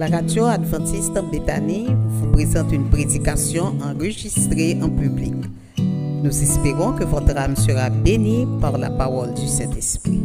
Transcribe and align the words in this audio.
La 0.00 0.06
radio 0.06 0.46
adventiste 0.46 1.14
en 1.18 1.24
Béthanie 1.24 1.88
vous 1.90 2.32
présente 2.32 2.72
une 2.72 2.88
prédication 2.88 3.76
enregistrée 3.82 4.78
en 4.80 4.88
public. 4.88 5.34
Nous 5.76 6.42
espérons 6.42 6.92
que 6.92 7.04
votre 7.04 7.36
âme 7.36 7.54
sera 7.54 7.90
bénie 7.90 8.48
par 8.62 8.78
la 8.78 8.88
parole 8.88 9.34
du 9.34 9.46
Saint-Esprit. 9.46 10.22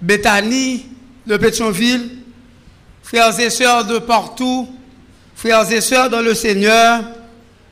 Béthanie 0.00 0.86
de 1.26 1.36
Pétionville, 1.36 2.08
frères 3.02 3.38
et 3.38 3.50
sœurs 3.50 3.84
de 3.84 3.98
partout, 3.98 4.66
frères 5.34 5.70
et 5.70 5.82
sœurs 5.82 6.08
dans 6.08 6.22
le 6.22 6.32
Seigneur, 6.32 7.04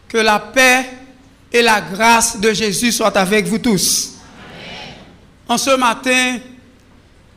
que 0.08 0.18
la 0.18 0.38
paix 0.38 0.84
et 1.52 1.62
la 1.62 1.80
grâce 1.80 2.40
de 2.40 2.52
Jésus 2.52 2.92
soient 2.92 3.16
avec 3.16 3.46
vous 3.46 3.58
tous. 3.58 4.14
En 5.48 5.58
ce 5.58 5.76
matin, 5.76 6.38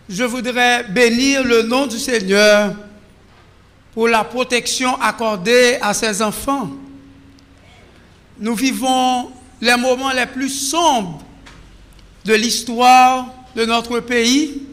je 0.08 0.24
voudrais 0.24 0.84
bénir 0.84 1.44
le 1.44 1.64
nom 1.64 1.86
du 1.88 2.00
Seigneur 2.00 2.74
pour 3.94 4.08
la 4.08 4.24
protection 4.24 5.00
accordée 5.02 5.78
à 5.82 5.94
ses 5.94 6.22
enfants. 6.22 6.70
Nous 8.40 8.56
vivons 8.56 9.32
les 9.60 9.76
moments 9.76 10.12
les 10.12 10.26
plus 10.26 10.50
sombres 10.50 11.24
de 12.24 12.34
l'histoire 12.34 13.34
de 13.56 13.66
notre 13.66 14.00
pays, 14.00 14.64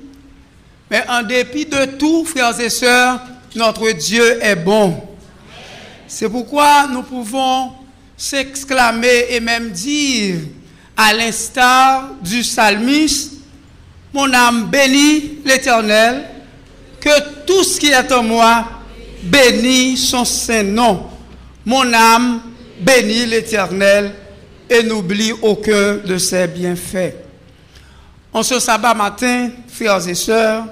mais 0.90 1.04
en 1.08 1.22
dépit 1.22 1.66
de 1.66 1.84
tout, 1.96 2.24
frères 2.24 2.58
et 2.60 2.70
sœurs, 2.70 3.20
notre 3.54 3.90
Dieu 3.92 4.42
est 4.42 4.56
bon. 4.56 5.02
C'est 6.06 6.28
pourquoi 6.28 6.86
nous 6.88 7.02
pouvons 7.02 7.72
s'exclamer 8.16 9.26
et 9.30 9.40
même 9.40 9.70
dire, 9.70 10.36
à 10.96 11.12
l'instar 11.12 12.10
du 12.22 12.40
psalmiste, 12.40 13.32
mon 14.12 14.32
âme 14.32 14.68
bénit 14.70 15.38
l'Éternel, 15.44 16.28
que 17.00 17.44
tout 17.46 17.64
ce 17.64 17.80
qui 17.80 17.88
est 17.88 18.12
en 18.12 18.22
moi 18.22 18.64
bénit 19.22 19.96
son 19.96 20.24
saint 20.24 20.62
nom. 20.62 21.08
Mon 21.64 21.92
âme 21.92 22.42
bénit 22.80 23.26
l'Éternel 23.26 24.12
et 24.68 24.82
n'oublie 24.82 25.32
aucun 25.42 25.96
de 25.96 26.18
ses 26.18 26.46
bienfaits. 26.46 27.14
En 28.32 28.42
ce 28.42 28.58
sabbat 28.58 28.94
matin, 28.94 29.50
frères 29.68 30.06
et 30.08 30.14
sœurs, 30.14 30.66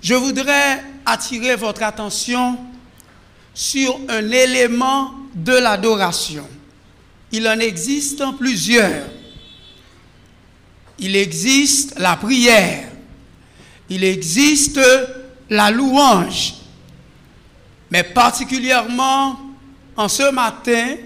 je 0.00 0.14
voudrais 0.14 0.82
attirer 1.04 1.56
votre 1.56 1.82
attention 1.82 2.58
sur 3.52 3.98
un 4.08 4.30
élément 4.30 5.12
de 5.34 5.52
l'adoration. 5.52 6.46
Il 7.32 7.48
en 7.48 7.58
existe 7.58 8.22
plusieurs. 8.38 9.06
Il 10.98 11.16
existe 11.16 11.98
la 11.98 12.16
prière. 12.16 12.88
Il 13.88 14.04
existe 14.04 14.80
la 15.50 15.70
louange. 15.70 16.54
Mais 17.90 18.02
particulièrement 18.04 19.38
en 19.96 20.08
ce 20.08 20.30
matin, 20.32 20.96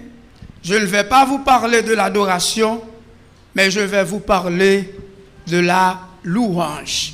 je 0.63 0.75
ne 0.75 0.85
vais 0.85 1.03
pas 1.03 1.25
vous 1.25 1.39
parler 1.39 1.81
de 1.81 1.93
l'adoration, 1.93 2.81
mais 3.55 3.71
je 3.71 3.79
vais 3.79 4.03
vous 4.03 4.19
parler 4.19 4.93
de 5.47 5.57
la 5.57 5.99
louange. 6.23 7.13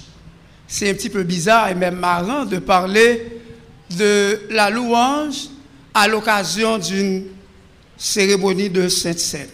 C'est 0.68 0.90
un 0.90 0.94
petit 0.94 1.10
peu 1.10 1.24
bizarre 1.24 1.70
et 1.70 1.76
même 1.76 1.96
marrant 1.96 2.46
de 2.46 2.58
parler 2.58 3.42
de 3.92 4.42
la 4.50 4.70
louange 4.70 5.50
à 5.96 6.10
l'occasion 6.10 6.78
d'une 6.78 7.24
cérémonie 7.98 8.70
de 8.70 8.90
Sainte-Seine. 8.90 9.48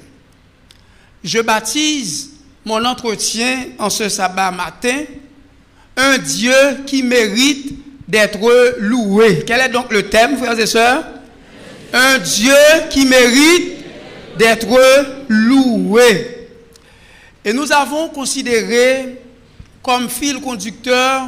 Je 1.23 1.39
baptise 1.39 2.31
mon 2.65 2.83
entretien 2.83 3.67
en 3.77 3.91
ce 3.91 4.09
sabbat 4.09 4.49
matin 4.49 5.03
un 5.95 6.17
Dieu 6.17 6.53
qui 6.87 7.03
mérite 7.03 7.75
d'être 8.07 8.39
loué. 8.79 9.43
Quel 9.45 9.61
est 9.61 9.69
donc 9.69 9.91
le 9.91 10.09
thème, 10.09 10.35
frères 10.35 10.59
et 10.59 10.65
sœurs? 10.65 11.03
Un 11.93 12.17
Dieu 12.17 12.55
qui 12.89 13.05
mérite 13.05 13.85
d'être 14.35 14.67
loué. 15.29 16.47
Et 17.45 17.53
nous 17.53 17.71
avons 17.71 18.09
considéré 18.09 19.21
comme 19.83 20.09
fil 20.09 20.41
conducteur 20.41 21.27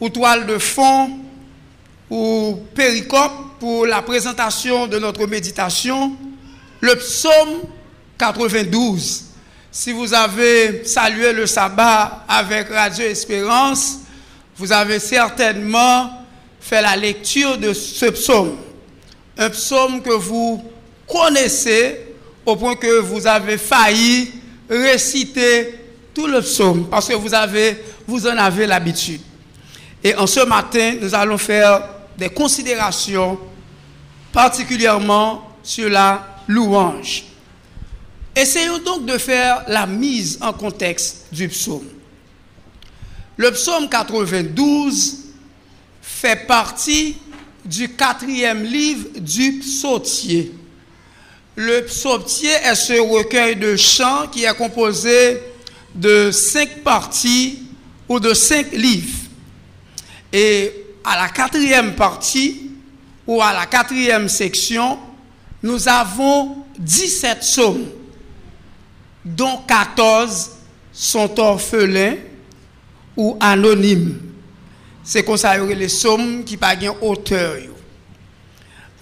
ou 0.00 0.08
toile 0.08 0.46
de 0.46 0.58
fond 0.58 1.18
ou 2.08 2.60
péricope 2.74 3.49
pour 3.60 3.84
la 3.84 4.00
présentation 4.00 4.86
de 4.86 4.98
notre 4.98 5.26
méditation, 5.26 6.16
le 6.80 6.96
psaume 6.96 7.60
92. 8.16 9.24
Si 9.70 9.92
vous 9.92 10.14
avez 10.14 10.84
salué 10.86 11.34
le 11.34 11.46
sabbat 11.46 12.24
avec 12.26 12.70
Radio 12.70 13.04
Espérance, 13.04 13.98
vous 14.56 14.72
avez 14.72 14.98
certainement 14.98 16.10
fait 16.58 16.80
la 16.80 16.96
lecture 16.96 17.58
de 17.58 17.74
ce 17.74 18.06
psaume. 18.06 18.56
Un 19.36 19.50
psaume 19.50 20.00
que 20.00 20.14
vous 20.14 20.64
connaissez 21.06 22.00
au 22.46 22.56
point 22.56 22.74
que 22.74 22.98
vous 23.00 23.26
avez 23.26 23.58
failli 23.58 24.32
réciter 24.70 25.74
tout 26.14 26.26
le 26.26 26.40
psaume 26.40 26.88
parce 26.90 27.08
que 27.08 27.14
vous, 27.14 27.34
avez, 27.34 27.84
vous 28.06 28.26
en 28.26 28.36
avez 28.38 28.66
l'habitude. 28.66 29.20
Et 30.02 30.14
en 30.14 30.26
ce 30.26 30.40
matin, 30.40 30.94
nous 31.00 31.14
allons 31.14 31.36
faire 31.36 31.99
des 32.16 32.28
considérations 32.28 33.38
particulièrement 34.32 35.48
sur 35.62 35.88
la 35.88 36.36
louange. 36.48 37.24
Essayons 38.34 38.78
donc 38.78 39.06
de 39.06 39.18
faire 39.18 39.64
la 39.68 39.86
mise 39.86 40.38
en 40.40 40.52
contexte 40.52 41.26
du 41.32 41.48
psaume. 41.48 41.88
Le 43.36 43.50
psaume 43.50 43.88
92 43.88 45.18
fait 46.00 46.46
partie 46.46 47.16
du 47.64 47.88
quatrième 47.88 48.62
livre 48.62 49.08
du 49.18 49.58
psautier. 49.60 50.52
Le 51.56 51.84
psautier 51.84 52.50
est 52.64 52.74
ce 52.74 53.00
recueil 53.00 53.56
de 53.56 53.76
chants 53.76 54.28
qui 54.28 54.44
est 54.44 54.56
composé 54.56 55.40
de 55.94 56.30
cinq 56.30 56.82
parties 56.82 57.62
ou 58.08 58.20
de 58.20 58.32
cinq 58.32 58.72
livres. 58.72 59.18
Et 60.32 60.72
à 61.04 61.16
la 61.16 61.28
quatrième 61.28 61.94
partie 61.94 62.70
ou 63.26 63.40
à 63.40 63.52
la 63.52 63.66
quatrième 63.66 64.28
section, 64.28 64.98
nous 65.62 65.88
avons 65.88 66.64
17 66.78 67.40
psaumes, 67.40 67.86
dont 69.24 69.58
14 69.66 70.50
sont 70.92 71.38
orphelins 71.38 72.16
ou 73.16 73.36
anonymes. 73.40 74.18
C'est 75.02 75.22
comme 75.24 75.36
ça 75.36 75.56
les 75.58 75.86
psaumes 75.86 76.44
qui 76.44 76.56
pas 76.56 76.76
auteur. 77.00 77.56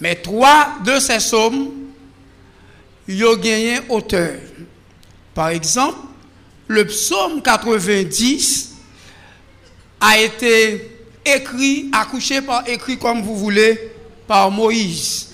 Mais 0.00 0.16
trois 0.16 0.78
de 0.84 0.98
ces 1.00 1.19
psaumes, 1.19 1.70
ont 3.09 3.36
gagné 3.36 3.78
auteur. 3.88 4.36
Par 5.34 5.48
exemple, 5.48 5.98
le 6.66 6.86
psaume 6.86 7.41
90 7.42 8.75
a 10.00 10.19
été 10.19 10.97
écrit, 11.34 11.89
accouché 11.93 12.41
par 12.43 12.69
écrit 12.69 12.99
comme 12.99 13.22
vous 13.22 13.37
voulez, 13.37 13.93
par 14.27 14.50
Moïse. 14.50 15.31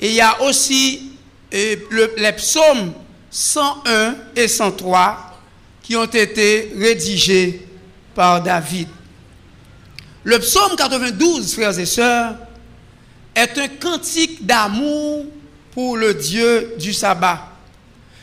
Et 0.00 0.08
il 0.08 0.14
y 0.14 0.20
a 0.20 0.42
aussi 0.42 1.12
euh, 1.52 1.76
les 2.16 2.32
psaumes 2.32 2.92
101 3.30 4.14
et 4.34 4.48
103 4.48 5.38
qui 5.82 5.96
ont 5.96 6.04
été 6.04 6.72
rédigés 6.76 7.66
par 8.14 8.42
David. 8.42 8.88
Le 10.24 10.38
psaume 10.38 10.74
92, 10.76 11.54
frères 11.54 11.78
et 11.78 11.86
sœurs, 11.86 12.34
est 13.34 13.56
un 13.58 13.68
cantique 13.68 14.44
d'amour 14.44 15.26
pour 15.72 15.96
le 15.96 16.14
Dieu 16.14 16.74
du 16.78 16.92
sabbat. 16.92 17.52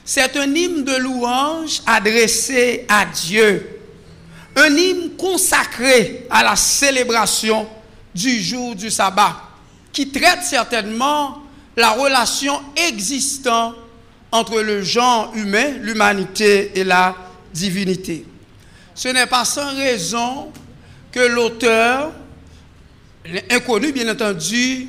C'est 0.03 0.35
un 0.35 0.53
hymne 0.53 0.83
de 0.83 0.97
louange 0.97 1.81
adressé 1.85 2.85
à 2.89 3.05
Dieu. 3.05 3.72
Un 4.55 4.75
hymne 4.75 5.11
consacré 5.17 6.27
à 6.29 6.43
la 6.43 6.55
célébration 6.55 7.67
du 8.13 8.41
jour 8.41 8.75
du 8.75 8.91
sabbat, 8.91 9.35
qui 9.91 10.09
traite 10.09 10.43
certainement 10.43 11.39
la 11.75 11.91
relation 11.91 12.61
existante 12.75 13.75
entre 14.31 14.61
le 14.61 14.81
genre 14.83 15.31
humain, 15.35 15.71
l'humanité 15.81 16.71
et 16.75 16.83
la 16.83 17.15
divinité. 17.53 18.25
Ce 18.95 19.07
n'est 19.07 19.27
pas 19.27 19.45
sans 19.45 19.75
raison 19.75 20.51
que 21.11 21.19
l'auteur, 21.19 22.11
inconnu 23.49 23.91
bien 23.91 24.09
entendu, 24.09 24.87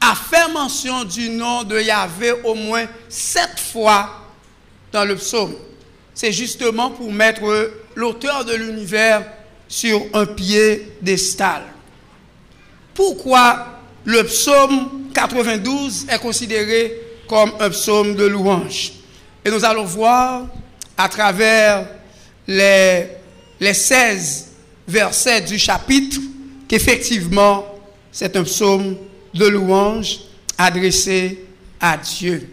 a 0.00 0.14
fait 0.14 0.50
mention 0.52 1.04
du 1.04 1.30
nom 1.30 1.64
de 1.64 1.80
Yahvé 1.80 2.32
au 2.44 2.54
moins 2.54 2.86
sept 3.08 3.58
fois 3.72 4.26
dans 4.92 5.04
le 5.04 5.16
psaume. 5.16 5.54
C'est 6.14 6.32
justement 6.32 6.90
pour 6.90 7.10
mettre 7.12 7.70
l'auteur 7.96 8.44
de 8.44 8.54
l'univers 8.54 9.24
sur 9.66 10.00
un 10.12 10.26
pied 10.26 10.92
d'estal. 11.02 11.62
Pourquoi 12.94 13.80
le 14.04 14.22
psaume 14.22 15.10
92 15.12 16.06
est 16.08 16.18
considéré 16.20 17.00
comme 17.26 17.52
un 17.58 17.70
psaume 17.70 18.14
de 18.14 18.26
louange? 18.26 18.92
Et 19.44 19.50
nous 19.50 19.64
allons 19.64 19.84
voir 19.84 20.46
à 20.96 21.08
travers 21.08 21.88
les, 22.46 23.08
les 23.58 23.74
16 23.74 24.52
versets 24.86 25.40
du 25.40 25.58
chapitre 25.58 26.20
qu'effectivement, 26.68 27.66
c'est 28.12 28.36
un 28.36 28.44
psaume 28.44 28.96
de 29.34 29.46
louange 29.46 30.20
adressé 30.56 31.44
à 31.80 31.96
Dieu. 31.96 32.48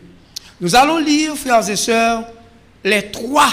Nous 0.60 0.76
allons 0.76 0.98
lire, 0.98 1.36
frères 1.36 1.70
et 1.70 1.76
sœurs, 1.76 2.26
les 2.84 3.12
trois 3.12 3.52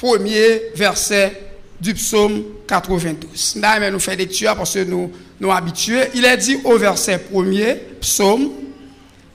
premiers 0.00 0.62
versets 0.74 1.38
du 1.78 1.92
psaume 1.92 2.42
92. 2.66 3.56
Là, 3.56 3.90
nous 3.90 4.00
fait 4.00 4.16
lecture 4.16 4.56
parce 4.56 4.72
que 4.72 4.84
nous 4.84 5.12
nous 5.38 5.52
habitués. 5.52 6.04
Il 6.14 6.24
est 6.24 6.38
dit 6.38 6.58
au 6.64 6.78
verset 6.78 7.18
premier, 7.18 7.76
psaume, 8.00 8.50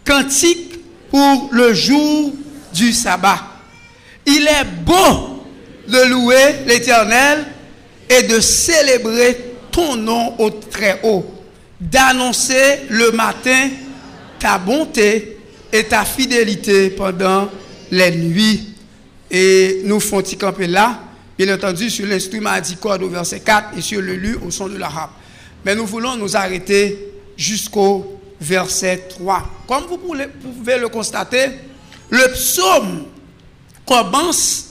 cantique 0.04 0.80
pour 1.12 1.50
le 1.52 1.74
jour 1.74 2.34
du 2.74 2.92
sabbat. 2.94 3.42
Il 4.26 4.48
est 4.48 4.66
bon 4.84 5.40
de 5.88 6.10
louer 6.10 6.66
l'Éternel 6.66 7.46
et 8.10 8.24
de 8.24 8.40
célébrer 8.40 9.54
ton 9.72 9.96
nom 9.96 10.34
au 10.40 10.50
très 10.50 11.00
haut, 11.04 11.26
d'annoncer 11.80 12.82
le 12.90 13.12
matin 13.12 13.70
ta 14.40 14.58
bonté 14.58 15.38
et 15.72 15.84
ta 15.84 16.06
fidélité 16.06 16.90
pendant 16.90 17.50
les 17.92 18.12
nuits. 18.12 18.75
Et 19.38 19.82
nous 19.84 20.00
font 20.00 20.24
camper 20.40 20.66
là, 20.66 20.98
bien 21.38 21.54
entendu, 21.54 21.90
sur 21.90 22.08
l'instrument 22.08 22.52
à 22.52 22.62
au 22.96 23.10
verset 23.10 23.42
4 23.42 23.78
et 23.78 23.82
sur 23.82 24.00
le 24.02 24.16
lu 24.16 24.38
au 24.48 24.50
son 24.50 24.70
de 24.70 24.78
la 24.78 24.86
harpe. 24.86 25.12
Mais 25.66 25.76
nous 25.76 25.86
voulons 25.86 26.16
nous 26.16 26.38
arrêter 26.38 26.98
jusqu'au 27.36 28.18
verset 28.40 29.10
3. 29.10 29.44
Comme 29.68 29.88
vous 29.90 29.98
pouvez 29.98 30.78
le 30.78 30.88
constater, 30.88 31.48
le 32.10 32.32
psaume 32.32 33.08
commence 33.86 34.68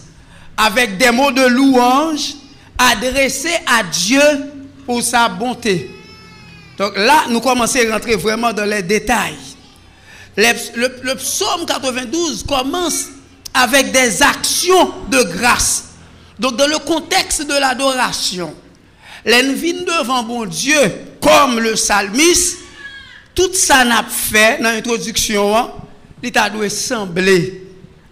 avec 0.56 0.96
des 0.96 1.10
mots 1.10 1.30
de 1.30 1.46
louange 1.46 2.32
adressés 2.78 3.58
à 3.66 3.82
Dieu 3.82 4.22
pour 4.86 5.02
sa 5.02 5.28
bonté. 5.28 5.90
Donc 6.78 6.96
là, 6.96 7.24
nous 7.28 7.40
commençons 7.40 7.80
à 7.86 7.92
rentrer 7.92 8.16
vraiment 8.16 8.54
dans 8.54 8.64
les 8.64 8.82
détails. 8.82 9.36
Le, 10.38 11.14
psaume 11.16 11.66
92 11.66 12.44
commence 12.48 13.08
avec 13.54 13.92
des 13.92 14.22
actions 14.22 14.92
de 15.08 15.22
grâce. 15.22 15.84
Donc 16.38 16.56
dans 16.56 16.66
le 16.66 16.78
contexte 16.78 17.46
de 17.46 17.54
l'adoration, 17.54 18.54
l'envie 19.24 19.84
devant 19.84 20.24
bon 20.24 20.44
Dieu, 20.44 20.80
comme 21.20 21.60
le 21.60 21.74
psalmiste, 21.74 22.58
tout 23.34 23.52
ça 23.54 23.84
n'a 23.84 24.04
fait 24.04 24.58
dans 24.60 24.70
l'introduction, 24.70 25.56
hein, 25.56 25.72
l'État 26.22 26.50
doit 26.50 26.68
sembler 26.68 27.62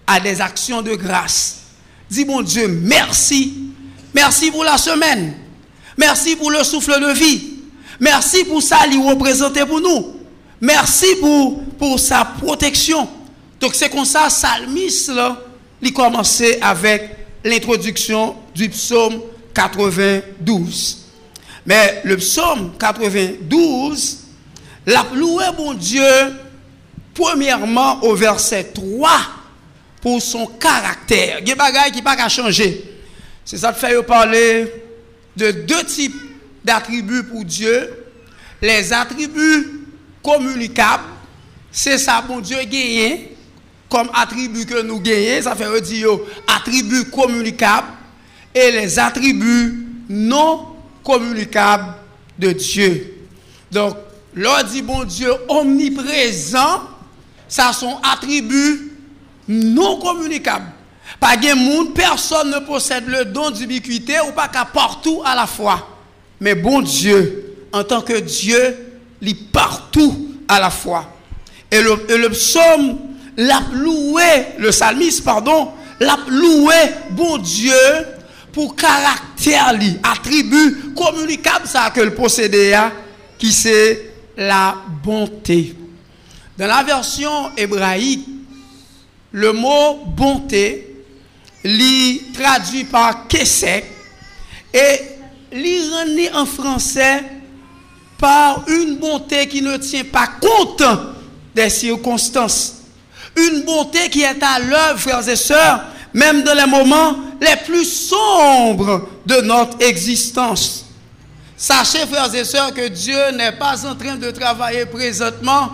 à 0.06 0.20
des 0.20 0.40
actions 0.40 0.82
de 0.82 0.94
grâce. 0.94 1.58
Dis 2.08 2.24
bon 2.24 2.42
Dieu, 2.42 2.68
merci. 2.68 3.54
Merci 4.14 4.50
pour 4.50 4.64
la 4.64 4.78
semaine. 4.78 5.34
Merci 5.96 6.36
pour 6.36 6.50
le 6.50 6.62
souffle 6.62 7.00
de 7.00 7.12
vie. 7.12 7.54
Merci 8.00 8.44
pour 8.44 8.62
ça 8.62 8.78
qu'il 8.88 9.00
représente 9.00 9.64
pour 9.66 9.80
nous. 9.80 10.16
Merci 10.60 11.06
pour, 11.20 11.62
pour 11.78 11.98
sa 11.98 12.24
protection. 12.24 13.08
Donc 13.62 13.76
c'est 13.76 13.88
comme 13.88 14.04
ça, 14.04 14.28
Salmis, 14.28 15.06
là, 15.14 15.40
il 15.80 15.92
commençait 15.92 16.60
avec 16.60 17.10
l'introduction 17.44 18.34
du 18.52 18.68
psaume 18.68 19.22
92. 19.54 20.98
Mais 21.64 22.02
le 22.02 22.16
psaume 22.16 22.72
92, 22.76 24.18
la 24.84 25.06
loué 25.14 25.44
bon 25.56 25.74
Dieu, 25.74 26.02
premièrement 27.14 28.02
au 28.02 28.16
verset 28.16 28.64
3, 28.74 29.10
pour 30.00 30.20
son 30.20 30.46
caractère. 30.46 31.38
Il 31.40 31.48
y 31.48 31.52
a 31.52 31.54
des 31.54 31.78
choses 31.78 31.92
qui 31.92 32.02
pas 32.02 32.28
changer. 32.28 32.82
C'est 33.44 33.58
ça 33.58 33.72
que 33.72 33.78
fait 33.78 34.02
parler 34.02 34.72
de 35.36 35.52
deux 35.52 35.84
types 35.84 36.20
d'attributs 36.64 37.22
pour 37.22 37.44
Dieu. 37.44 37.92
Les 38.60 38.92
attributs 38.92 39.86
communicables, 40.20 41.04
c'est 41.70 41.98
ça, 41.98 42.24
bon 42.26 42.40
Dieu, 42.40 42.58
gagné 42.64 43.31
comme 43.92 44.08
attribut 44.14 44.64
que 44.64 44.80
nous 44.80 45.00
gagnons. 45.00 45.42
Ça 45.42 45.54
fait 45.54 45.80
dire 45.82 46.08
attributs 46.46 47.04
communicables 47.10 47.88
et 48.54 48.72
les 48.72 48.98
attributs 48.98 49.86
non 50.08 50.66
communicables 51.04 51.92
de 52.38 52.52
Dieu. 52.52 53.28
Donc, 53.70 53.96
l'on 54.34 54.62
dit 54.66 54.80
bon 54.80 55.04
Dieu 55.04 55.30
omniprésent, 55.46 56.84
ça 57.46 57.74
sont 57.74 57.98
attributs 58.02 58.92
non 59.46 59.98
communicables. 60.00 60.72
Pas 61.20 61.36
de 61.36 61.54
monde, 61.54 61.92
personne 61.94 62.50
ne 62.50 62.60
possède 62.60 63.06
le 63.06 63.26
don 63.26 63.50
d'ubiquité 63.50 64.14
ou 64.26 64.32
pas 64.32 64.48
qu'à 64.48 64.64
partout 64.64 65.20
à 65.22 65.34
la 65.34 65.46
fois. 65.46 65.86
Mais 66.40 66.54
bon 66.54 66.80
Dieu, 66.80 67.66
en 67.74 67.84
tant 67.84 68.00
que 68.00 68.18
Dieu, 68.20 68.74
il 69.20 69.36
partout 69.48 70.28
à 70.48 70.58
la 70.58 70.70
fois. 70.70 71.12
Et 71.70 71.80
le, 71.82 72.28
psaume 72.30 72.98
l'a 73.36 73.62
loué, 73.72 74.22
le 74.58 74.70
psalmiste, 74.70 75.24
pardon, 75.24 75.68
l'a 76.00 76.18
loué, 76.28 76.74
bon 77.10 77.38
Dieu, 77.38 77.72
pour 78.52 78.76
caractère, 78.76 79.74
attribut 80.02 80.94
communicable, 80.94 81.66
ça 81.66 81.90
que 81.90 82.00
le 82.00 82.14
possédé 82.14 82.78
qui 83.38 83.52
c'est 83.52 84.12
la 84.36 84.76
bonté. 85.02 85.74
Dans 86.58 86.66
la 86.66 86.82
version 86.82 87.50
hébraïque, 87.56 88.26
le 89.32 89.52
mot 89.52 90.04
bonté 90.06 90.92
li 91.64 92.22
traduit 92.34 92.84
par 92.84 93.26
kesek 93.28 93.86
et 94.74 95.00
li 95.52 95.78
rené 95.88 96.30
en 96.34 96.44
français 96.46 97.24
par 98.18 98.64
une 98.68 98.96
bonté 98.96 99.48
qui 99.48 99.62
ne 99.62 99.76
tient 99.76 100.04
pas 100.04 100.28
compte 100.40 100.82
des 101.54 101.70
circonstances. 101.70 102.81
Une 103.36 103.62
bonté 103.62 104.08
qui 104.10 104.22
est 104.22 104.42
à 104.42 104.58
l'œuvre, 104.58 104.98
frères 104.98 105.28
et 105.28 105.36
sœurs, 105.36 105.80
même 106.12 106.42
dans 106.42 106.54
les 106.54 106.66
moments 106.66 107.16
les 107.40 107.56
plus 107.64 107.84
sombres 107.84 109.08
de 109.24 109.40
notre 109.40 109.82
existence. 109.82 110.84
Sachez, 111.56 112.06
frères 112.06 112.34
et 112.34 112.44
sœurs, 112.44 112.74
que 112.74 112.88
Dieu 112.88 113.30
n'est 113.36 113.52
pas 113.52 113.86
en 113.86 113.94
train 113.94 114.16
de 114.16 114.30
travailler 114.30 114.84
présentement 114.86 115.70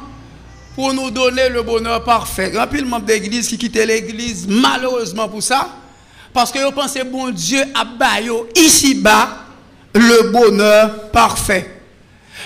pour 0.75 0.95
nous 0.95 1.11
donner 1.11 1.49
le 1.49 1.63
bonheur 1.63 2.05
parfait. 2.05 2.51
Grand 2.51 2.67
pile 2.67 2.85
membre 2.85 3.07
d'église 3.07 3.49
qui 3.49 3.59
quittait 3.59 3.87
l'église 3.87 4.47
malheureusement 4.47 5.29
pour 5.29 5.43
ça, 5.43 5.69
parce 6.33 6.53
que 6.53 6.59
vous 6.65 6.73
pensez 6.73 7.03
bon 7.03 7.31
Dieu 7.31 7.65
a 7.75 7.85
baillé 7.85 8.31
ici-bas 8.55 9.29
le 9.95 10.31
bonheur 10.31 11.11
parfait. 11.11 11.78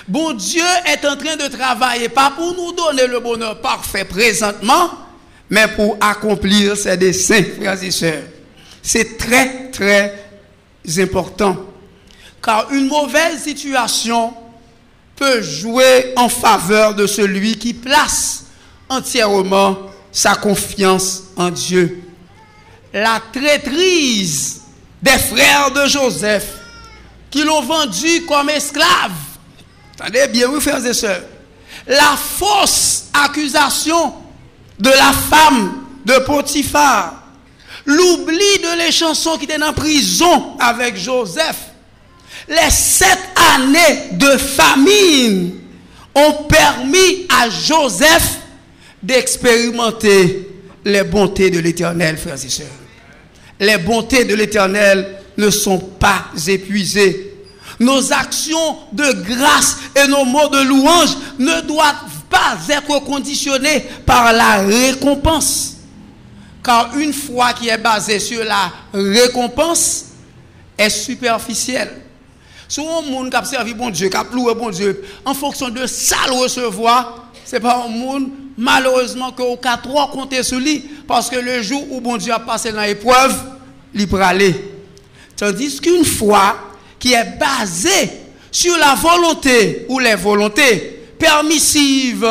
Bon 0.09 0.33
Dieu 0.33 0.65
est 0.87 1.07
en 1.07 1.17
train 1.17 1.37
de 1.37 1.49
travailler, 1.49 2.09
pas 2.09 2.33
pour 2.37 2.55
nous 2.55 2.73
donner 2.73 3.07
le 3.07 3.21
bonheur 3.21 3.61
parfait 3.61 4.05
présentement, 4.05 4.91
mais 5.49 5.69
pour 5.69 5.97
accomplir 6.01 6.77
ses 6.77 6.97
desseins, 6.97 7.45
frères 7.57 7.83
et 7.83 7.91
sœurs. 7.91 8.25
C'est 8.83 9.17
très, 9.17 9.71
très 9.71 10.15
important. 10.99 11.57
Car 12.43 12.73
une 12.73 12.89
mauvaise 12.89 13.43
situation 13.43 14.35
peut 15.15 15.41
jouer 15.41 16.13
en 16.17 16.29
faveur 16.29 16.95
de 16.95 17.07
celui 17.07 17.57
qui 17.57 17.73
place 17.73 18.47
entièrement 18.89 19.79
sa 20.11 20.35
confiance 20.35 21.23
en 21.37 21.51
Dieu. 21.51 22.03
La 22.93 23.21
traîtrise 23.33 24.63
des 25.01 25.19
frères 25.19 25.71
de 25.71 25.87
Joseph 25.87 26.47
qui 27.31 27.45
l'ont 27.45 27.63
vendu 27.63 28.27
comme 28.27 28.51
esclave. 28.51 29.13
Attendez 30.03 30.29
bien, 30.29 30.49
oui, 30.51 30.61
frères 30.61 30.85
et 30.85 30.95
sœurs. 30.95 31.23
La 31.87 32.17
fausse 32.17 33.05
accusation 33.15 34.13
de 34.79 34.91
la 34.91 35.13
femme 35.13 35.85
de 36.05 36.19
Potiphar. 36.25 37.23
L'oubli 37.85 38.59
de 38.63 38.85
les 38.85 38.93
chansons 38.93 39.37
qui 39.39 39.45
étaient 39.45 39.63
en 39.63 39.73
prison 39.73 40.57
avec 40.59 40.97
Joseph 40.97 41.57
les 42.49 42.71
sept 42.71 43.19
années 43.55 44.11
de 44.13 44.37
famine 44.37 45.53
ont 46.15 46.45
permis 46.45 47.27
à 47.29 47.49
Joseph 47.49 48.39
d'expérimenter 49.03 50.49
les 50.85 51.05
bontés 51.05 51.51
de 51.51 51.59
l'Éternel, 51.59 52.17
frères 52.17 52.35
et 52.45 52.49
sœurs. 52.49 52.67
Les 53.61 53.79
bontés 53.79 54.25
de 54.25 54.35
l'Éternel 54.35 55.19
ne 55.37 55.51
sont 55.51 55.79
pas 55.79 56.27
épuisées. 56.49 57.32
Nos 57.83 58.13
actions 58.13 58.77
de 58.93 59.13
grâce 59.25 59.77
et 59.97 60.07
nos 60.07 60.25
mots 60.25 60.49
de 60.49 60.63
louange 60.63 61.17
ne 61.37 61.63
doivent 61.63 61.97
pas 62.31 62.57
être 62.69 63.01
conditionnés 63.01 63.81
par 64.07 64.33
la 64.33 64.59
récompense. 64.59 65.79
Car 66.63 66.97
une 66.97 67.13
foi 67.13 67.53
qui 67.55 67.69
est 67.69 67.79
basée 67.79 68.21
sur 68.21 68.45
la 68.45 68.73
récompense 68.95 70.05
est 70.79 70.91
superficielle. 70.91 72.03
Si 72.69 72.81
un 72.81 73.11
monde 73.11 73.31
qui 73.31 73.37
a 73.37 73.45
servi 73.45 73.75
bon 73.75 73.91
Dieu, 73.91 74.09
a 74.15 74.25
loué 74.33 74.55
bon 74.55 74.71
Dieu, 74.71 75.05
en 75.25 75.35
fonction 75.35 75.69
de 75.69 75.85
ça 75.87 76.17
le 76.29 76.35
recevoir, 76.35 77.31
ce 77.45 77.57
n'est 77.57 77.61
pas 77.61 77.83
un 77.85 77.89
monde, 77.89 78.29
malheureusement, 78.57 79.33
que 79.33 79.43
au 79.43 79.57
trop 79.57 80.07
compter 80.07 80.45
sur 80.45 80.61
lui, 80.61 80.89
parce 81.09 81.29
que 81.29 81.37
le 81.37 81.61
jour 81.63 81.85
où 81.91 82.01
bon 82.01 82.17
Dieu 82.17 82.33
a 82.33 82.39
passé 82.39 82.71
dans 82.71 82.83
l'épreuve, 82.83 83.35
il 83.93 84.07
peut 84.07 84.23
aller. 84.23 84.73
Tandis 85.37 85.81
qu'une 85.81 86.05
foi 86.05 86.57
qui 87.03 87.15
est 87.15 87.37
basée 87.37 88.13
sur 88.53 88.79
la 88.79 88.95
volonté 88.95 89.87
ou 89.89 89.99
les 89.99 90.15
volontés 90.15 91.01
permissives 91.19 92.25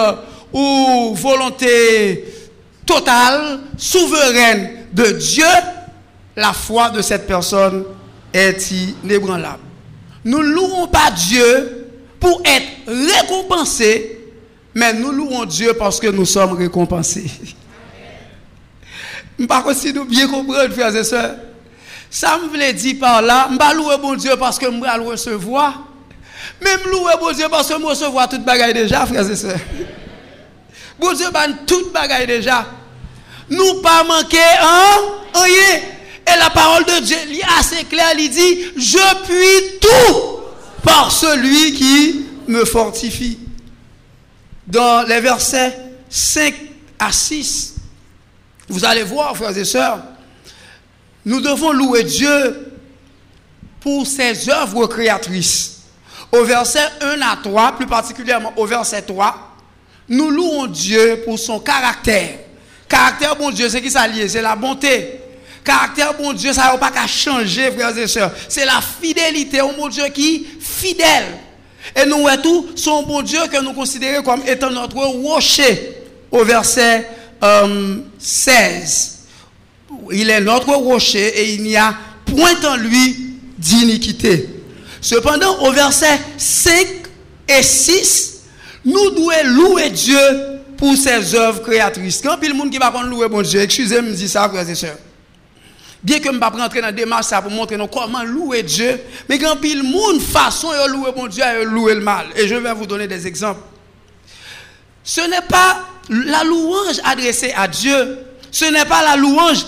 ou 0.53 1.13
volonté 1.13 2.23
totale, 2.85 3.59
souveraine 3.75 4.85
de 4.93 5.11
Dieu, 5.11 5.43
la 6.37 6.53
foi 6.53 6.89
de 6.89 7.01
cette 7.01 7.27
personne 7.27 7.83
est 8.33 8.71
inébranlable. 9.03 9.59
Nous 10.23 10.39
ne 10.41 10.53
louons 10.53 10.87
pas 10.87 11.11
Dieu 11.11 11.87
pour 12.17 12.41
être 12.45 12.87
récompensés, 12.87 14.19
mais 14.73 14.93
nous 14.93 15.11
louons 15.11 15.43
Dieu 15.43 15.73
parce 15.73 15.99
que 15.99 16.07
nous 16.07 16.25
sommes 16.25 16.53
récompensés. 16.53 17.29
Sais 19.37 19.47
pas 19.47 19.65
si 19.73 19.91
nous 19.91 20.05
bien 20.05 20.29
comprendre, 20.29 20.71
frères 20.71 20.95
et 20.95 21.03
sœurs. 21.03 21.35
Ça 22.13 22.37
me 22.37 22.49
voulait 22.49 22.73
dire 22.73 22.97
par 22.99 23.21
là, 23.21 23.47
je 23.49 23.55
ne 23.55 23.75
louer 23.77 23.97
bon 23.97 24.15
Dieu 24.15 24.33
parce 24.37 24.59
que 24.59 24.65
je 24.65 24.81
vais 24.81 25.09
recevoir. 25.09 25.87
Même 26.61 26.81
louer 26.85 27.13
bon 27.17 27.31
Dieu 27.31 27.45
parce 27.49 27.69
que 27.69 27.79
je 27.79 27.85
recevoir 27.85 28.27
toute 28.27 28.43
bagaille 28.43 28.73
déjà, 28.73 29.05
frères 29.05 29.31
et 29.31 29.35
sœurs. 29.35 29.57
Bon 30.99 31.13
Dieu, 31.13 31.31
ban 31.31 31.53
toute 31.65 31.93
bagaille 31.93 32.27
déjà. 32.27 32.65
Nous 33.49 33.81
pas 33.81 34.03
manquer 34.03 34.37
en 34.61 35.39
rien. 35.39 35.79
Et 36.27 36.37
la 36.37 36.49
parole 36.49 36.83
de 36.83 36.99
Dieu 36.99 37.15
est 37.15 37.59
assez 37.59 37.85
claire, 37.85 38.13
il 38.17 38.29
dit, 38.29 38.65
je 38.75 39.15
puis 39.25 39.79
tout 39.79 40.41
par 40.83 41.11
celui 41.11 41.73
qui 41.73 42.25
me 42.45 42.65
fortifie. 42.65 43.39
Dans 44.67 45.07
les 45.07 45.21
versets 45.21 45.77
5 46.09 46.53
à 46.99 47.11
6, 47.11 47.75
vous 48.67 48.83
allez 48.83 49.03
voir, 49.03 49.35
frères 49.35 49.57
et 49.57 49.65
sœurs, 49.65 49.99
nous 51.25 51.41
devons 51.41 51.71
louer 51.71 52.03
Dieu 52.03 52.73
pour 53.79 54.05
ses 54.05 54.49
œuvres 54.49 54.87
créatrices. 54.87 55.81
Au 56.31 56.43
verset 56.43 56.87
1 57.01 57.21
à 57.21 57.37
3, 57.41 57.73
plus 57.73 57.87
particulièrement 57.87 58.53
au 58.55 58.65
verset 58.65 59.01
3, 59.01 59.35
nous 60.07 60.29
louons 60.29 60.67
Dieu 60.67 61.21
pour 61.25 61.37
son 61.37 61.59
caractère. 61.59 62.39
Caractère, 62.87 63.35
bon 63.35 63.51
Dieu, 63.51 63.69
c'est 63.69 63.81
qui 63.81 63.91
ça 63.91 64.07
lié? 64.07 64.27
C'est 64.27 64.41
la 64.41 64.55
bonté. 64.55 65.19
Caractère, 65.63 66.13
bon 66.13 66.33
Dieu, 66.33 66.53
ça 66.53 66.71
n'a 66.71 66.77
pas 66.77 66.91
qu'à 66.91 67.07
changer, 67.07 67.71
frères 67.71 67.97
et 67.97 68.07
sœurs. 68.07 68.31
C'est 68.49 68.65
la 68.65 68.81
fidélité 68.81 69.61
au 69.61 69.71
bon 69.73 69.87
Dieu 69.87 70.05
qui 70.13 70.47
fidèle. 70.59 71.37
Et 71.95 72.05
nous, 72.05 72.25
tout, 72.41 72.69
son 72.75 73.03
bon 73.03 73.21
Dieu 73.21 73.39
que 73.51 73.61
nous 73.61 73.73
considérons 73.73 74.23
comme 74.23 74.41
étant 74.47 74.69
notre 74.69 74.95
rocher. 74.95 75.97
Au 76.31 76.43
verset 76.43 77.07
16. 78.19 79.20
Il 80.11 80.29
est 80.29 80.41
notre 80.41 80.73
rocher 80.73 81.27
et 81.27 81.53
il 81.53 81.63
n'y 81.63 81.77
a 81.77 81.95
point 82.25 82.55
en 82.65 82.77
lui 82.77 83.37
d'iniquité. 83.57 84.49
Cependant, 85.01 85.63
au 85.63 85.71
verset 85.71 86.19
5 86.37 86.87
et 87.47 87.63
6, 87.63 88.41
nous 88.85 89.11
devons 89.11 89.29
louer 89.45 89.89
Dieu 89.89 90.17
pour 90.77 90.95
ses 90.95 91.35
œuvres 91.35 91.61
créatrices. 91.61 92.21
Quand 92.23 92.37
il 92.41 92.49
y 92.49 92.51
a 92.51 92.55
gens 92.55 92.69
qui 92.69 92.79
ne 92.79 93.09
louer 93.09 93.29
bon 93.29 93.41
Dieu, 93.41 93.61
excusez-moi 93.61 94.11
de 94.11 94.15
dire 94.15 94.29
ça, 94.29 94.49
frères 94.49 94.67
et 94.67 94.75
sœurs. 94.75 94.97
Bien 96.03 96.17
que 96.17 96.25
je 96.25 96.29
ne 96.29 96.33
vais 96.33 96.39
pas 96.39 96.49
rentrer 96.49 96.81
dans 96.81 96.87
la 96.87 96.91
démarche 96.91 97.27
pour 97.29 97.51
montrer 97.51 97.77
comment 97.91 98.23
louer 98.23 98.63
Dieu, 98.63 98.99
mais 99.29 99.37
quand 99.37 99.55
il 99.63 99.69
y 99.69 99.73
a 99.79 100.13
une 100.13 100.19
façon 100.19 100.69
de 100.69 100.91
louer 100.91 101.11
bon 101.15 101.27
Dieu, 101.27 101.43
de 101.43 101.65
louer 101.65 101.93
le 101.93 102.01
mal. 102.01 102.27
Et 102.35 102.47
je 102.47 102.55
vais 102.55 102.73
vous 102.73 102.87
donner 102.87 103.07
des 103.07 103.27
exemples. 103.27 103.61
Ce 105.03 105.21
n'est 105.21 105.47
pas 105.47 105.81
la 106.09 106.43
louange 106.43 106.99
adressée 107.03 107.53
à 107.55 107.67
Dieu. 107.67 108.17
Ce 108.51 108.65
n'est 108.65 108.85
pas 108.85 109.03
la 109.03 109.15
louange 109.15 109.65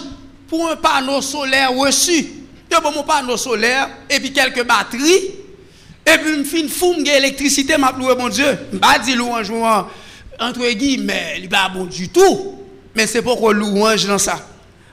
pour 0.53 0.69
un 0.69 0.75
panneau 0.75 1.19
solaire 1.19 1.73
reçu. 1.73 2.27
Je 2.71 2.77
prends 2.77 2.91
mon 2.91 3.01
panneau 3.01 3.37
solaire 3.37 3.89
et 4.07 4.19
puis 4.19 4.31
quelques 4.31 4.63
batteries. 4.63 5.31
Et 6.05 6.17
puis, 6.19 6.59
une 6.59 6.69
foume 6.69 7.03
d'électricité, 7.03 7.73
je 7.73 7.99
loué 7.99 8.13
mon 8.15 8.29
Dieu. 8.29 8.55
Je 8.69 8.75
ne 8.75 8.79
pas 8.79 8.99
dire 8.99 9.17
louange, 9.17 9.51
entre 10.39 10.69
guillemets, 10.73 11.39
il 11.39 11.49
pas 11.49 11.69
bon 11.73 11.85
du 11.85 12.09
tout. 12.09 12.59
Mais 12.93 13.07
c'est 13.07 13.23
pourquoi 13.23 13.51
louange 13.51 14.05
dans 14.05 14.19
ça. 14.19 14.45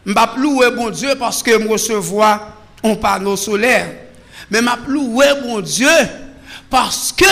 Je 0.06 0.12
ne 0.12 0.40
louer 0.40 0.70
bon 0.70 0.88
Dieu 0.88 1.10
parce 1.18 1.42
que 1.42 1.50
je 1.50 1.68
recevoir 1.68 2.56
un 2.82 2.94
panneau 2.94 3.36
solaire. 3.36 3.92
Mais 4.50 4.60
je 4.60 4.90
louer 4.90 5.26
bon 5.42 5.60
Dieu 5.60 5.90
parce 6.70 7.12
que 7.12 7.24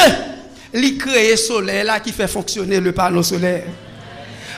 il 0.75 0.99
créé 0.99 1.30
le 1.30 1.37
soleil 1.38 1.82
là 1.82 1.99
qui 1.99 2.12
fait 2.12 2.28
fonctionner 2.28 2.78
le 2.78 2.92
panneau 2.92 3.23
solaire. 3.23 3.64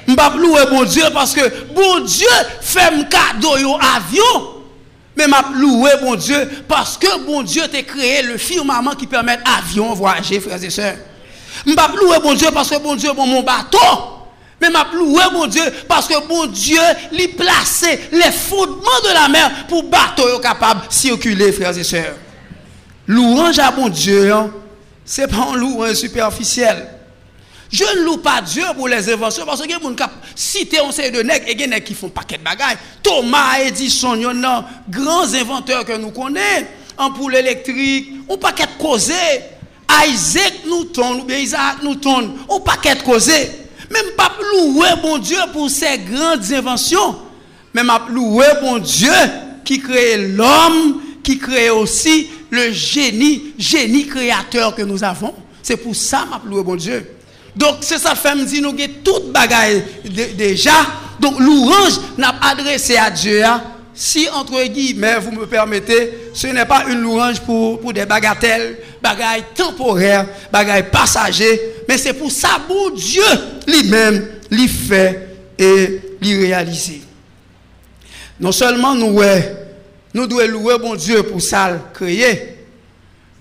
Je 0.07 0.12
ne 0.12 0.38
louer 0.38 0.66
bon 0.71 0.85
Dieu 0.85 1.04
parce 1.12 1.33
que 1.35 1.64
bon 1.75 2.00
Dieu 2.00 2.26
fait 2.61 2.80
un 2.80 3.02
cadeau 3.04 3.54
un 3.57 3.97
avion. 3.97 4.61
Mais 5.16 5.25
je 5.25 5.61
louer 5.61 5.90
bon 6.00 6.14
Dieu 6.14 6.49
parce 6.69 6.97
que 6.97 7.25
bon 7.25 7.42
Dieu 7.42 7.62
t'a 7.69 7.83
créé 7.83 8.23
le 8.23 8.37
firmament 8.38 8.92
qui 8.92 9.07
permet 9.07 9.38
avion 9.59 9.92
voyager, 9.95 10.40
frères 10.40 10.62
et 10.62 10.71
sœurs. 10.71 10.97
Je 11.66 11.71
ne 11.73 11.97
louer 11.99 12.19
bon 12.23 12.35
Dieu 12.35 12.49
parce 12.52 12.71
que 12.71 12.78
bon 12.78 12.95
Dieu 12.95 13.12
bon 13.12 13.26
mon 13.26 13.42
bateau. 13.42 13.78
Mais 14.61 14.69
je 14.69 14.97
louer 14.97 15.25
bon 15.33 15.47
Dieu 15.47 15.62
parce 15.88 16.07
que 16.07 16.26
bon 16.26 16.47
Dieu 16.47 16.80
lui 17.12 17.28
placé 17.28 17.99
les 18.12 18.30
fondements 18.30 19.00
de 19.04 19.14
la 19.14 19.28
mer 19.28 19.66
pour 19.69 19.83
bateau 19.85 20.38
capable 20.38 20.87
de 20.88 20.92
circuler, 20.92 21.52
frères 21.52 21.76
et 21.76 21.85
sœurs. 21.85 22.14
Louange 23.07 23.59
à 23.59 23.71
bon 23.71 23.88
Dieu, 23.88 24.33
hein, 24.33 24.50
ce 25.04 25.23
n'est 25.23 25.26
pas 25.26 25.49
un 25.52 25.57
louange 25.57 25.95
superficiel. 25.95 26.87
Je 27.70 27.84
ne 27.84 28.04
loue 28.04 28.16
pas 28.16 28.42
Dieu 28.42 28.64
pour 28.76 28.88
les 28.88 29.12
inventions 29.12 29.46
parce 29.46 29.62
que 29.62 29.66
les 29.68 29.74
gens 29.74 30.06
cité 30.34 30.80
on 30.80 30.90
sait 30.90 31.10
de 31.10 31.22
nègres 31.22 31.46
et 31.48 31.54
des 31.54 31.80
qui 31.82 31.94
font 31.94 32.08
paquet 32.08 32.36
de 32.36 32.42
bagages. 32.42 32.78
Thomas, 33.02 33.60
Edison, 33.60 34.16
grands 34.88 35.34
inventeurs 35.34 35.84
que 35.84 35.96
nous 35.96 36.10
connaissons. 36.10 36.66
Ampoule 36.98 37.36
électrique, 37.36 38.12
on 38.28 38.36
paquet 38.36 38.64
de 38.64 38.82
causé. 38.82 39.14
Isaac 40.06 40.52
Newton, 40.66 41.22
ou 41.22 41.30
Isaac 41.30 41.82
Newton, 41.82 42.32
on 42.48 42.60
paquet 42.60 42.94
de. 42.94 43.00
Même 43.90 44.10
pas 44.16 44.32
louer 44.52 44.88
bon 45.02 45.18
Dieu 45.18 45.38
pour 45.52 45.70
ses 45.70 45.98
grandes 45.98 46.52
inventions. 46.52 47.16
M'a 47.72 48.06
louer 48.10 48.46
bon 48.60 48.78
Dieu 48.78 49.12
qui 49.64 49.80
crée 49.80 50.28
l'homme, 50.28 51.00
qui 51.22 51.38
crée 51.38 51.70
aussi 51.70 52.28
le 52.50 52.72
génie, 52.72 53.54
génie 53.58 54.06
créateur 54.06 54.74
que 54.74 54.82
nous 54.82 55.02
avons. 55.02 55.34
C'est 55.62 55.76
pour 55.76 55.94
ça 55.94 56.26
m'a 56.28 56.40
loué 56.44 56.62
bon 56.62 56.76
Dieu. 56.76 57.19
Donc 57.57 57.78
c'est 57.80 57.99
ça 57.99 58.14
fait 58.14 58.35
me 58.35 58.45
dit 58.45 58.61
nous 58.61 58.71
avons 58.71 58.92
toute 59.04 59.33
bagaille 59.33 59.83
déjà. 60.37 60.73
Donc 61.19 61.38
louange 61.38 62.00
n'a 62.16 62.35
adressé 62.40 62.97
à 62.97 63.11
Dieu 63.11 63.45
hein. 63.45 63.62
si 63.95 64.26
entre 64.30 64.62
guillemets 64.64 65.19
vous 65.19 65.33
me 65.33 65.47
permettez, 65.47 66.30
ce 66.33 66.47
n'est 66.47 66.64
pas 66.64 66.85
une 66.88 67.00
louange 67.00 67.40
pour, 67.40 67.78
pour 67.80 67.92
des 67.92 68.07
bagatelles, 68.07 68.78
bagailles 69.02 69.45
temporaires, 69.54 70.26
bagailles 70.50 70.90
passagers, 70.90 71.61
mais 71.87 71.99
c'est 71.99 72.14
pour 72.14 72.30
ça 72.30 72.61
bon 72.66 72.90
Dieu 72.90 73.23
lui-même 73.66 74.26
lui 74.50 74.66
fait 74.66 75.28
et 75.59 76.00
lui 76.23 76.47
réaliser. 76.47 77.02
Non 78.38 78.52
seulement 78.52 78.95
nous 78.95 79.21
nous 80.14 80.26
devons 80.26 80.47
louer 80.49 80.78
bon 80.78 80.95
Dieu 80.95 81.23
pour 81.23 81.42
ça 81.42 81.76
créer, 81.92 82.57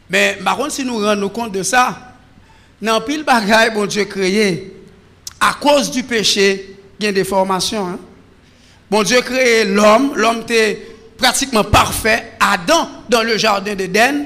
mais 0.09 0.37
par 0.43 0.57
contre 0.57 0.73
si 0.73 0.83
nous 0.83 0.97
rendons 0.99 1.29
compte 1.29 1.53
de 1.53 1.63
ça, 1.63 2.08
dans 2.81 3.01
pile 3.01 3.23
bagaille, 3.23 3.71
bon 3.73 3.85
Dieu 3.85 4.05
créé, 4.05 4.73
à 5.39 5.55
cause 5.59 5.91
du 5.91 6.03
péché, 6.03 6.75
il 6.99 7.05
y 7.05 7.09
a 7.09 7.11
des 7.11 7.23
formations. 7.23 7.87
Hein? 7.87 7.99
Bon 8.89 9.03
Dieu 9.03 9.21
créé 9.21 9.65
l'homme, 9.65 10.13
l'homme 10.15 10.41
était 10.41 10.87
pratiquement 11.17 11.63
parfait, 11.63 12.33
Adam 12.39 12.87
dans 13.09 13.23
le 13.23 13.37
jardin 13.37 13.75
d'Éden, 13.75 14.25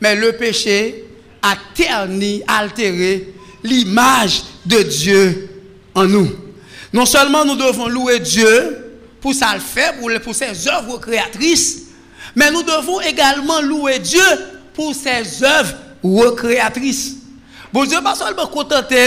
mais 0.00 0.14
le 0.14 0.32
péché 0.32 1.04
a 1.42 1.56
terni, 1.74 2.42
altéré 2.46 3.32
l'image 3.62 4.42
de 4.64 4.82
Dieu 4.82 5.48
en 5.94 6.04
nous. 6.04 6.30
Non 6.92 7.06
seulement 7.06 7.44
nous 7.44 7.56
devons 7.56 7.88
louer 7.88 8.20
Dieu 8.20 8.78
pour 9.20 9.34
sa 9.34 9.58
fait, 9.58 9.94
pour 10.22 10.34
ses 10.34 10.68
œuvres 10.68 10.98
créatrices, 10.98 11.86
mais 12.36 12.50
nous 12.50 12.62
devons 12.62 13.00
également 13.00 13.60
louer 13.62 13.98
Dieu 13.98 14.22
pour 14.74 14.94
ses 14.94 15.42
œuvres 15.42 15.74
recréatrices. 16.02 17.16
Bon 17.74 17.84
Dieu, 17.84 18.00
pas 18.04 18.14
seulement 18.14 18.46
contenté, 18.46 19.04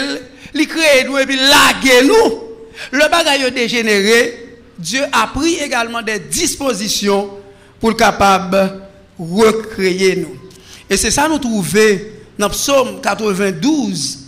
il 0.53 0.67
crée 0.67 1.05
nous 1.05 1.17
et 1.17 1.25
puis 1.25 1.37
laguer 1.37 2.05
nous. 2.05 2.43
Le 2.91 3.09
bagage 3.09 3.53
dégénéré, 3.53 4.57
Dieu 4.77 5.03
a 5.09 5.27
pris 5.27 5.55
également 5.55 6.01
des 6.01 6.19
dispositions 6.19 7.29
pour 7.79 7.95
capable 7.95 8.57
de 8.57 9.23
recréer 9.23 10.17
nous. 10.17 10.37
Et 10.89 10.97
c'est 10.97 11.11
ça 11.11 11.29
nous 11.29 11.37
trouvons 11.37 11.97
dans 12.37 12.49
Psaume 12.49 12.99
92, 12.99 14.19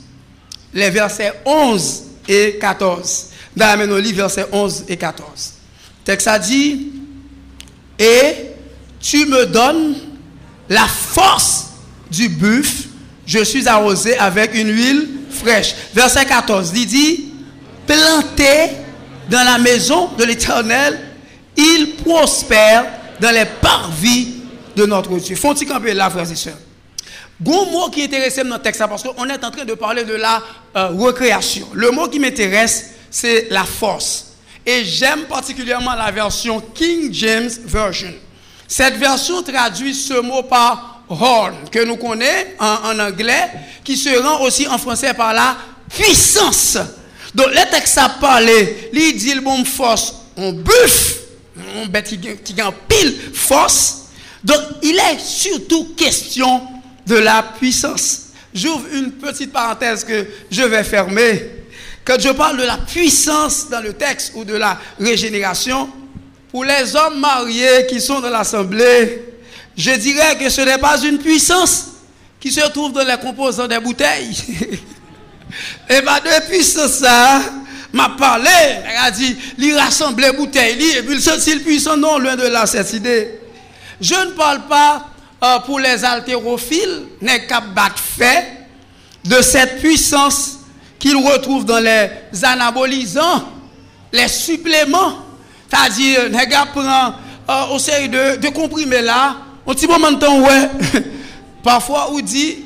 les 0.74 0.90
versets 0.90 1.34
11 1.44 2.04
et 2.30 2.58
14. 2.62 3.26
Dans 3.58 3.98
livre, 3.98 4.20
versets 4.20 4.46
11 4.54 4.86
et 4.88 4.96
14. 4.96 5.26
Le 6.00 6.06
texte 6.06 6.28
a 6.30 6.40
dit, 6.40 6.94
et 8.00 8.36
tu 9.02 9.26
me 9.26 9.46
donnes 9.48 9.96
la 10.70 10.88
force 10.88 11.72
du 12.10 12.30
buffle 12.30 12.89
je 13.30 13.44
suis 13.44 13.68
arrosé 13.68 14.18
avec 14.18 14.56
une 14.56 14.76
huile 14.76 15.08
fraîche. 15.30 15.76
Verset 15.94 16.26
14, 16.26 16.72
il 16.76 16.88
dit, 16.88 17.26
planté 17.86 18.72
dans 19.30 19.44
la 19.44 19.60
maison 19.60 20.10
de 20.18 20.24
l'Éternel, 20.24 21.00
il 21.56 21.98
prospère 22.04 22.86
dans 23.22 23.30
les 23.30 23.46
parvis 23.62 24.34
de 24.76 24.84
notre 24.88 25.16
Dieu. 25.20 25.36
Font-ils 25.36 25.68
camper 25.68 25.94
là, 25.94 26.10
frères 26.10 26.32
et 26.32 26.36
sœurs? 26.36 26.58
Bon 27.40 27.70
mot 27.70 27.90
qui 27.90 28.02
intéresse 28.02 28.38
dans 28.38 28.58
texte, 28.58 28.84
parce 28.90 29.04
qu'on 29.04 29.30
est 29.30 29.46
en 29.46 29.52
train 29.52 29.64
de 29.64 29.76
parler 29.76 30.04
de 30.06 30.16
la 30.16 30.42
euh, 30.76 30.88
recréation. 30.88 31.68
Le 31.74 31.92
mot 31.92 32.08
qui 32.08 32.18
m'intéresse, 32.18 32.94
c'est 33.12 33.48
la 33.52 33.64
force. 33.64 34.26
Et 34.66 34.84
j'aime 34.84 35.26
particulièrement 35.26 35.94
la 35.94 36.10
version 36.10 36.60
King 36.74 37.14
James 37.14 37.52
Version. 37.64 38.14
Cette 38.68 38.96
version 38.96 39.44
traduit 39.44 39.94
ce 39.94 40.20
mot 40.20 40.42
par 40.42 40.89
horn, 41.10 41.56
que 41.72 41.84
nous 41.84 41.98
connaissons 41.98 42.48
en, 42.60 43.00
anglais, 43.00 43.50
qui 43.84 43.98
se 43.98 44.10
rend 44.22 44.42
aussi 44.42 44.68
en 44.68 44.78
français 44.78 45.14
par 45.14 45.34
la 45.34 45.58
puissance. 45.90 46.78
Donc, 47.34 47.48
le 47.48 47.70
texte 47.72 47.98
a 47.98 48.10
parlé, 48.10 48.90
il 48.94 49.18
dit 49.18 49.34
le 49.34 49.42
bon 49.42 49.64
force, 49.66 50.16
on 50.38 50.54
buff, 50.54 51.20
on 51.78 51.88
bête 51.88 52.14
qui 52.44 52.62
a 52.62 52.72
pile 52.88 53.16
force. 53.34 54.06
Donc, 54.44 54.62
il 54.82 54.96
est 54.96 55.20
surtout 55.20 55.94
question 55.96 56.62
de 57.06 57.16
la 57.16 57.44
puissance. 57.44 58.28
J'ouvre 58.54 58.86
une 58.94 59.12
petite 59.12 59.52
parenthèse 59.52 60.04
que 60.04 60.26
je 60.50 60.64
vais 60.64 60.84
fermer. 60.84 61.60
Quand 62.06 62.20
je 62.20 62.30
parle 62.30 62.58
de 62.58 62.64
la 62.64 62.78
puissance 62.78 63.70
dans 63.70 63.82
le 63.82 63.94
texte 63.94 64.32
ou 64.36 64.44
de 64.44 64.56
la 64.56 64.80
régénération, 65.00 65.90
pour 66.50 66.64
les 66.64 66.96
hommes 66.96 67.20
mariés 67.20 67.86
qui 67.88 68.02
sont 68.02 68.20
dans 68.20 68.30
l'assemblée, 68.30 69.24
je 69.80 69.92
dirais 69.92 70.38
que 70.38 70.50
ce 70.50 70.60
n'est 70.60 70.78
pas 70.78 71.02
une 71.02 71.20
puissance 71.20 71.86
qui 72.38 72.52
se 72.52 72.68
trouve 72.68 72.92
dans 72.92 73.06
les 73.06 73.16
composants 73.16 73.66
des 73.66 73.80
bouteilles. 73.80 74.36
et 75.90 76.02
bien, 76.02 76.20
depuis 76.38 76.66
ça, 76.66 77.42
m'a 77.94 78.10
parlé, 78.10 78.50
elle 78.60 78.98
a 79.06 79.10
dit, 79.10 79.38
il 79.58 79.74
rassemble 79.78 80.22
les 80.22 80.34
bouteilles, 80.34 80.98
et 80.98 81.02
puis 81.02 81.16
le 81.16 81.60
puissant, 81.60 81.96
non, 81.96 82.20
loin 82.20 82.36
de 82.36 82.48
là, 82.48 82.66
cette. 82.66 82.94
Je 84.02 84.16
ne 84.16 84.32
parle 84.32 84.68
pas 84.68 85.08
euh, 85.42 85.60
pour 85.60 85.80
les 85.80 86.04
haltérophiles, 86.04 87.06
n'est 87.22 87.48
qu'à 87.48 87.62
battre 87.62 88.00
fait 88.00 88.48
de 89.24 89.42
cette 89.42 89.80
puissance 89.80 90.60
qu'ils 91.00 91.16
retrouvent 91.16 91.66
dans 91.66 91.80
les 91.80 92.10
anabolisants, 92.44 93.48
les 94.12 94.28
suppléments. 94.28 95.20
C'est-à-dire, 95.70 96.24
les 96.26 96.48
gars 96.48 96.66
prennent 96.66 97.14
euh, 97.50 97.74
au 97.74 97.80
série 97.80 98.10
de, 98.10 98.36
de 98.36 98.50
comprimés 98.50 99.02
là, 99.02 99.38
un 99.70 99.74
petit 99.76 99.88
moment 99.88 100.18
parfois 101.64 102.10
on 102.12 102.20
dit, 102.20 102.58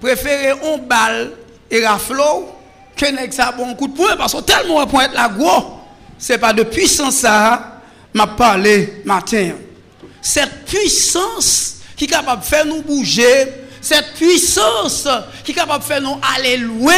préférez 0.00 0.52
on 0.62 0.78
balle 0.78 1.32
et 1.70 1.84
raflo 1.86 2.50
que 2.96 3.06
n'est 3.06 3.30
ça 3.30 3.52
bon 3.52 3.74
coup 3.74 3.88
de 3.88 3.94
poing, 3.94 4.14
parce 4.16 4.34
que 4.34 4.40
tellement 4.42 4.76
on 4.76 5.00
être 5.00 5.14
la 5.14 5.28
gros, 5.28 5.78
c'est 6.18 6.36
pas 6.36 6.52
de 6.52 6.62
puissance 6.64 7.16
ça, 7.16 7.80
m'a 8.12 8.26
parlé 8.26 9.02
matin. 9.06 9.52
Cette 10.20 10.66
puissance 10.66 11.76
qui 11.96 12.04
est 12.04 12.08
capable 12.08 12.42
de 12.42 12.46
faire 12.46 12.66
nous 12.66 12.82
bouger, 12.82 13.46
cette 13.80 14.12
puissance 14.14 15.08
qui 15.42 15.52
est 15.52 15.54
capable 15.54 15.82
de 15.82 15.88
faire 15.88 16.02
nous 16.02 16.18
aller 16.36 16.58
loin, 16.58 16.92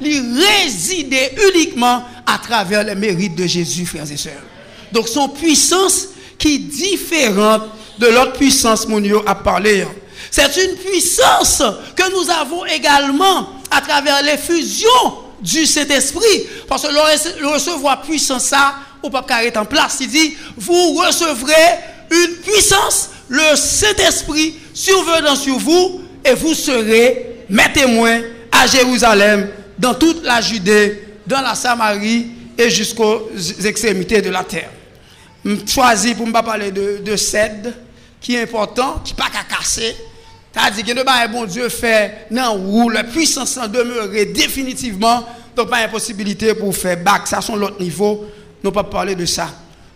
lui 0.00 0.20
résider 0.20 1.32
uniquement 1.52 2.04
à 2.24 2.38
travers 2.38 2.84
les 2.84 2.94
mérites 2.94 3.34
de 3.34 3.46
Jésus, 3.48 3.84
frères 3.84 4.10
et 4.10 4.16
sœurs. 4.16 4.44
Donc 4.92 5.08
son 5.08 5.28
puissance 5.28 6.08
qui 6.38 6.54
est 6.54 6.58
différente 6.58 7.62
de 7.98 8.06
l'autre 8.06 8.32
puissance, 8.34 8.86
mon 8.86 9.00
Dieu 9.00 9.18
a 9.26 9.34
parlé. 9.34 9.86
C'est 10.30 10.56
une 10.56 10.76
puissance 10.76 11.62
que 11.96 12.10
nous 12.12 12.30
avons 12.30 12.64
également 12.66 13.48
à 13.70 13.80
travers 13.80 14.22
l'effusion 14.22 14.88
du 15.40 15.66
Saint-Esprit. 15.66 16.46
Parce 16.68 16.82
que 16.82 16.88
le 17.40 17.46
recevoir 17.48 18.02
puissance, 18.02 18.44
ça, 18.44 18.74
au 19.02 19.10
pape 19.10 19.30
est 19.42 19.56
en 19.56 19.64
place. 19.64 19.98
Il 20.00 20.08
dit, 20.08 20.36
vous 20.56 20.94
recevrez 20.94 21.54
une 22.10 22.36
puissance, 22.36 23.10
le 23.28 23.56
Saint-Esprit 23.56 24.54
survenant 24.74 25.36
sur 25.36 25.58
vous, 25.58 26.02
et 26.24 26.34
vous 26.34 26.54
serez 26.54 27.44
mes 27.48 27.72
témoins 27.72 28.20
à 28.52 28.66
Jérusalem, 28.66 29.48
dans 29.78 29.94
toute 29.94 30.24
la 30.24 30.40
Judée, 30.40 31.04
dans 31.26 31.40
la 31.40 31.54
Samarie 31.54 32.26
et 32.56 32.70
jusqu'aux 32.70 33.30
extrémités 33.64 34.20
de 34.20 34.30
la 34.30 34.42
terre. 34.42 34.70
Choisi 35.66 36.14
pour 36.14 36.26
ne 36.26 36.32
pas 36.32 36.42
parler 36.42 36.72
de, 36.72 37.00
de 37.04 37.16
qui 38.20 38.34
est 38.34 38.42
important, 38.42 39.00
qui 39.04 39.12
n'est 39.12 39.16
pas 39.16 39.30
qu'à 39.30 39.44
casser. 39.44 39.96
C'est-à-dire 40.52 40.84
que 40.84 40.92
ne 40.92 41.32
bon 41.32 41.44
Dieu 41.44 41.68
fait 41.68 42.26
non 42.30 42.60
où 42.66 42.88
la 42.88 43.04
puissance 43.04 43.56
en 43.56 43.68
demeurer 43.68 44.26
définitivement, 44.26 45.24
donc 45.54 45.70
pas 45.70 45.78
impossibilité 45.78 46.54
pour 46.54 46.74
faire 46.76 46.96
bac, 47.02 47.26
ça 47.26 47.40
sont 47.40 47.56
l'autre 47.56 47.80
niveau, 47.80 48.26
nous 48.62 48.72
pas 48.72 48.84
parler 48.84 49.14
de 49.14 49.26
ça. 49.26 49.48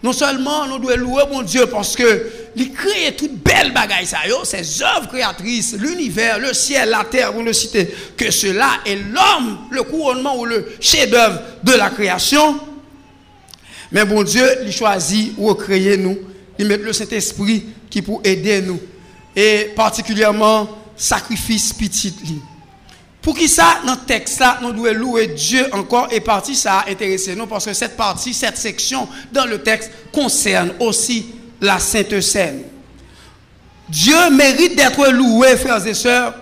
Non 0.02 0.12
seulement 0.12 0.66
nous 0.66 0.78
devons 0.78 0.96
louer 0.96 1.22
mon 1.30 1.42
Dieu 1.42 1.66
parce 1.66 1.94
que 1.94 2.26
il 2.56 2.72
crée 2.72 3.14
toute 3.16 3.34
belle 3.42 3.72
bagaille 3.72 4.06
ça 4.06 4.18
ces 4.44 4.82
œuvres 4.82 5.08
créatrices, 5.08 5.74
l'univers, 5.78 6.38
le 6.38 6.52
ciel, 6.52 6.90
la 6.90 7.04
terre, 7.04 7.32
vous 7.32 7.42
le 7.42 7.52
citez, 7.52 7.88
que 8.16 8.30
cela 8.30 8.80
est 8.84 8.96
l'homme, 8.96 9.58
le 9.70 9.84
couronnement 9.84 10.36
ou 10.38 10.44
le 10.44 10.72
chef-d'œuvre 10.80 11.40
de 11.62 11.72
la 11.72 11.90
création. 11.90 12.58
Mais 13.92 14.04
bon 14.04 14.22
Dieu, 14.24 14.44
il 14.64 14.72
choisit 14.72 15.34
ou 15.38 15.54
créer 15.54 15.96
nous, 15.96 16.18
il 16.58 16.66
met 16.66 16.76
le 16.78 16.92
Saint-Esprit 16.92 17.66
qui 17.92 18.02
pour 18.02 18.20
aider 18.24 18.62
nous 18.62 18.80
et 19.36 19.70
particulièrement 19.76 20.68
sacrifice 20.96 21.72
petit 21.72 22.14
pour 23.22 23.36
qui 23.36 23.48
ça, 23.48 23.78
dans 23.86 23.92
le 23.92 24.00
texte 24.00 24.40
là, 24.40 24.58
nous 24.60 24.72
devons 24.72 24.92
louer 24.92 25.28
Dieu 25.28 25.64
encore 25.72 26.08
et 26.10 26.20
partie 26.20 26.56
ça 26.56 26.80
a 26.80 26.90
intéressé 26.90 27.36
nous 27.36 27.46
parce 27.46 27.66
que 27.66 27.72
cette 27.72 27.96
partie, 27.96 28.34
cette 28.34 28.58
section 28.58 29.08
dans 29.30 29.46
le 29.46 29.62
texte 29.62 29.92
concerne 30.12 30.72
aussi 30.80 31.26
la 31.60 31.78
Sainte 31.78 32.20
Seine. 32.20 32.64
Dieu 33.88 34.30
mérite 34.30 34.74
d'être 34.74 35.08
loué, 35.10 35.56
frères 35.56 35.86
et 35.86 35.94
sœurs, 35.94 36.34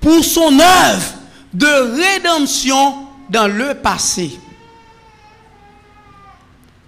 pour 0.00 0.24
son 0.24 0.56
œuvre 0.60 1.14
de 1.52 1.66
rédemption 1.66 3.08
dans 3.28 3.48
le 3.48 3.74
passé. 3.74 4.30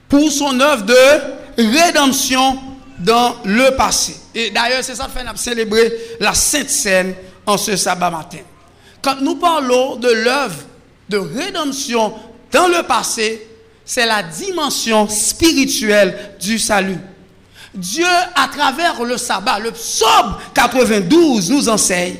Pour 0.09 0.30
son 0.30 0.61
œuvre 0.61 0.85
de 0.85 0.94
rédemption 1.59 2.61
dans 2.98 3.37
le 3.44 3.76
passé. 3.76 4.16
Et 4.35 4.50
d'ailleurs, 4.50 4.82
c'est 4.82 4.94
ça 4.94 5.06
que 5.06 5.12
fait 5.12 5.26
célébrer 5.37 5.92
la 6.20 6.35
Sainte 6.35 6.70
Seine 6.70 7.14
en 7.44 7.56
ce 7.56 7.76
sabbat 7.76 8.11
matin. 8.11 8.38
Quand 9.02 9.20
nous 9.20 9.37
parlons 9.37 9.96
de 9.96 10.09
l'œuvre 10.11 10.56
de 11.09 11.18
rédemption 11.18 12.14
dans 12.52 12.68
le 12.68 12.82
passé, 12.82 13.46
c'est 13.85 14.06
la 14.06 14.22
dimension 14.22 15.09
spirituelle 15.09 16.35
du 16.40 16.59
salut. 16.59 16.98
Dieu, 17.74 18.06
à 18.35 18.48
travers 18.48 19.02
le 19.04 19.16
sabbat, 19.16 19.59
le 19.59 19.70
psaume 19.70 20.37
92 20.54 21.50
nous 21.50 21.68
enseigne 21.68 22.16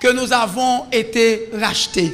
que 0.00 0.12
nous 0.12 0.32
avons 0.32 0.86
été 0.90 1.48
rachetés. 1.58 2.12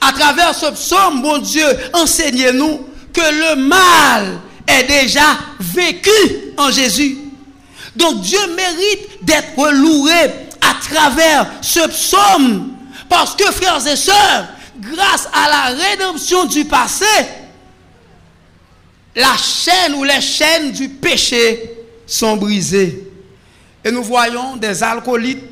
À 0.00 0.12
travers 0.12 0.54
ce 0.54 0.66
psaume, 0.72 1.20
mon 1.20 1.38
Dieu, 1.38 1.66
enseignez-nous 1.92 2.86
que 3.12 3.20
le 3.20 3.56
mal 3.68 4.40
est 4.66 4.84
déjà 4.84 5.38
vécu 5.60 6.10
en 6.56 6.70
Jésus. 6.70 7.18
Donc 7.96 8.20
Dieu 8.20 8.38
mérite 8.54 9.22
d'être 9.22 9.70
loué 9.72 10.12
à 10.60 10.74
travers 10.80 11.46
ce 11.60 11.86
psaume 11.88 12.72
parce 13.08 13.34
que, 13.36 13.44
frères 13.52 13.86
et 13.86 13.96
sœurs, 13.96 14.46
grâce 14.80 15.28
à 15.32 15.48
la 15.48 15.84
rédemption 15.84 16.46
du 16.46 16.64
passé, 16.64 17.04
la 19.14 19.36
chaîne 19.36 19.94
ou 19.94 20.04
les 20.04 20.20
chaînes 20.20 20.72
du 20.72 20.88
péché 20.88 21.70
sont 22.06 22.36
brisées. 22.36 23.10
Et 23.84 23.90
nous 23.90 24.02
voyons 24.02 24.56
des 24.56 24.82
alcoolites 24.82 25.44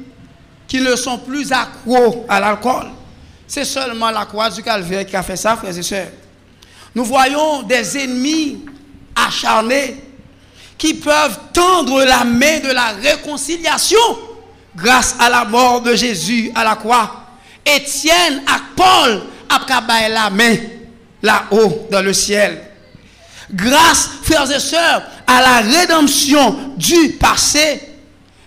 qui 0.66 0.80
ne 0.80 0.96
sont 0.96 1.18
plus 1.18 1.52
accros 1.52 2.24
à 2.28 2.40
l'alcool. 2.40 2.86
C'est 3.46 3.64
seulement 3.64 4.10
la 4.10 4.24
croix 4.24 4.50
du 4.50 4.62
calvaire 4.62 5.04
qui 5.04 5.14
a 5.14 5.22
fait 5.22 5.36
ça, 5.36 5.56
frères 5.56 5.76
et 5.76 5.82
sœurs. 5.82 6.08
Nous 6.94 7.04
voyons 7.04 7.62
des 7.62 7.98
ennemis 7.98 8.64
acharnés 9.14 9.96
qui 10.78 10.94
peuvent 10.94 11.38
tendre 11.52 12.02
la 12.04 12.24
main 12.24 12.58
de 12.60 12.72
la 12.72 12.88
réconciliation 13.02 13.98
grâce 14.74 15.14
à 15.18 15.28
la 15.28 15.44
mort 15.44 15.80
de 15.80 15.94
Jésus 15.94 16.50
à 16.54 16.64
la 16.64 16.76
croix. 16.76 17.26
Étienne 17.64 18.42
et 18.48 18.76
Paul 18.76 19.22
a 19.48 20.08
la 20.08 20.30
main 20.30 20.56
là-haut 21.22 21.86
dans 21.90 22.02
le 22.02 22.12
ciel. 22.12 22.60
Grâce, 23.52 24.08
frères 24.22 24.50
et 24.50 24.58
sœurs, 24.58 25.02
à 25.26 25.40
la 25.40 25.60
rédemption 25.60 26.74
du 26.76 27.10
passé, 27.20 27.80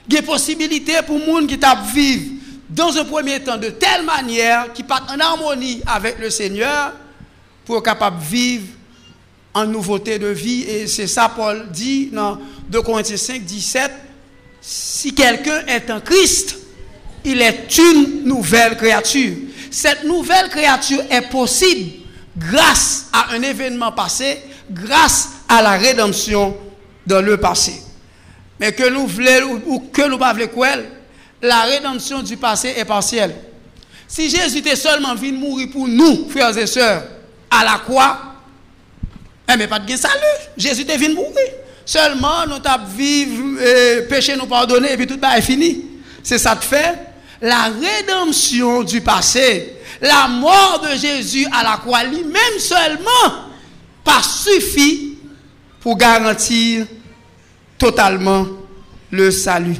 il 0.10 0.16
y 0.16 0.18
a 0.18 0.22
possibilité 0.24 0.94
pour 1.06 1.18
les 1.18 1.26
gens 1.26 1.48
qui 1.48 1.60
vivre 1.94 2.32
dans 2.70 2.98
un 2.98 3.06
premier 3.06 3.40
temps 3.40 3.58
de 3.58 3.70
telle 3.70 4.04
manière 4.04 4.74
qui 4.74 4.84
part 4.84 5.06
en 5.10 5.20
harmonie 5.20 5.82
avec 5.86 6.20
le 6.20 6.30
Seigneur 6.30 6.94
pour 7.66 7.82
capable 7.84 8.22
vivre 8.22 8.66
en 9.56 9.66
nouveauté 9.66 10.20
de 10.20 10.28
vie. 10.28 10.64
Et 10.64 10.86
c'est 10.86 11.08
ça 11.08 11.32
Paul 11.36 11.68
dit 11.72 12.10
dans 12.12 12.38
2 12.70 12.82
Corinthiens 12.82 13.18
5, 13.18 13.42
17. 13.42 13.92
Si 14.62 15.16
quelqu'un 15.16 15.66
est 15.66 15.90
en 15.90 16.02
Christ, 16.02 16.58
il 17.24 17.42
est 17.42 17.76
une 17.78 18.26
nouvelle 18.26 18.78
créature. 18.78 19.34
Cette 19.72 20.04
nouvelle 20.04 20.50
créature 20.50 21.02
est 21.10 21.30
possible 21.30 22.04
grâce 22.38 23.08
à 23.14 23.34
un 23.34 23.42
événement 23.42 23.92
passé, 23.92 24.40
grâce 24.70 25.30
à 25.48 25.62
la 25.62 25.72
rédemption 25.72 26.56
dans 27.08 27.22
le 27.22 27.38
passé. 27.38 27.82
Mais 28.60 28.74
que 28.74 28.90
nous 28.90 29.08
voulons 29.08 29.62
ou 29.68 29.80
que 29.92 30.02
nous 30.04 30.18
ne 30.18 30.18
pas, 30.18 30.34
la 31.42 31.62
rédemption 31.62 32.22
du 32.22 32.38
passé 32.38 32.74
est 32.76 32.86
partielle. 32.86 33.36
Si 34.08 34.30
Jésus 34.30 34.60
était 34.60 34.76
seulement 34.76 35.16
venu 35.16 35.34
mourir 35.34 35.70
pour 35.72 35.88
nous, 35.88 36.30
frères 36.30 36.58
et 36.58 36.68
sœurs, 36.68 37.04
à 37.50 37.64
la 37.64 37.80
croix, 37.80 38.35
eh, 39.54 39.58
mais 39.58 39.68
pas 39.68 39.80
de 39.80 39.96
salut. 39.96 40.16
Jésus 40.58 40.84
venu 40.84 41.14
mourir. 41.14 41.34
Seulement, 41.86 42.48
nous 42.48 42.56
avons 42.66 42.86
vivre, 42.96 43.44
euh, 43.60 44.08
péché 44.08 44.36
nous 44.36 44.48
pardonner, 44.48 44.94
et 44.94 44.98
puis 44.98 45.06
tout 45.06 45.20
est 45.24 45.42
fini. 45.42 45.86
C'est 46.24 46.40
ça 46.40 46.56
de 46.56 46.64
fait. 46.64 46.98
La 47.42 47.66
rédemption 47.66 48.82
du 48.82 49.02
passé, 49.02 49.74
la 50.02 50.28
mort 50.28 50.82
de 50.84 50.98
Jésus 50.98 51.46
à 51.54 51.64
la 51.64 51.78
croix, 51.78 52.04
lui-même 52.04 52.60
seulement, 52.60 53.52
pas 54.04 54.22
suffit 54.24 55.18
pour 55.80 55.96
garantir 55.98 56.88
totalement 57.78 58.48
le 59.12 59.30
salut. 59.30 59.76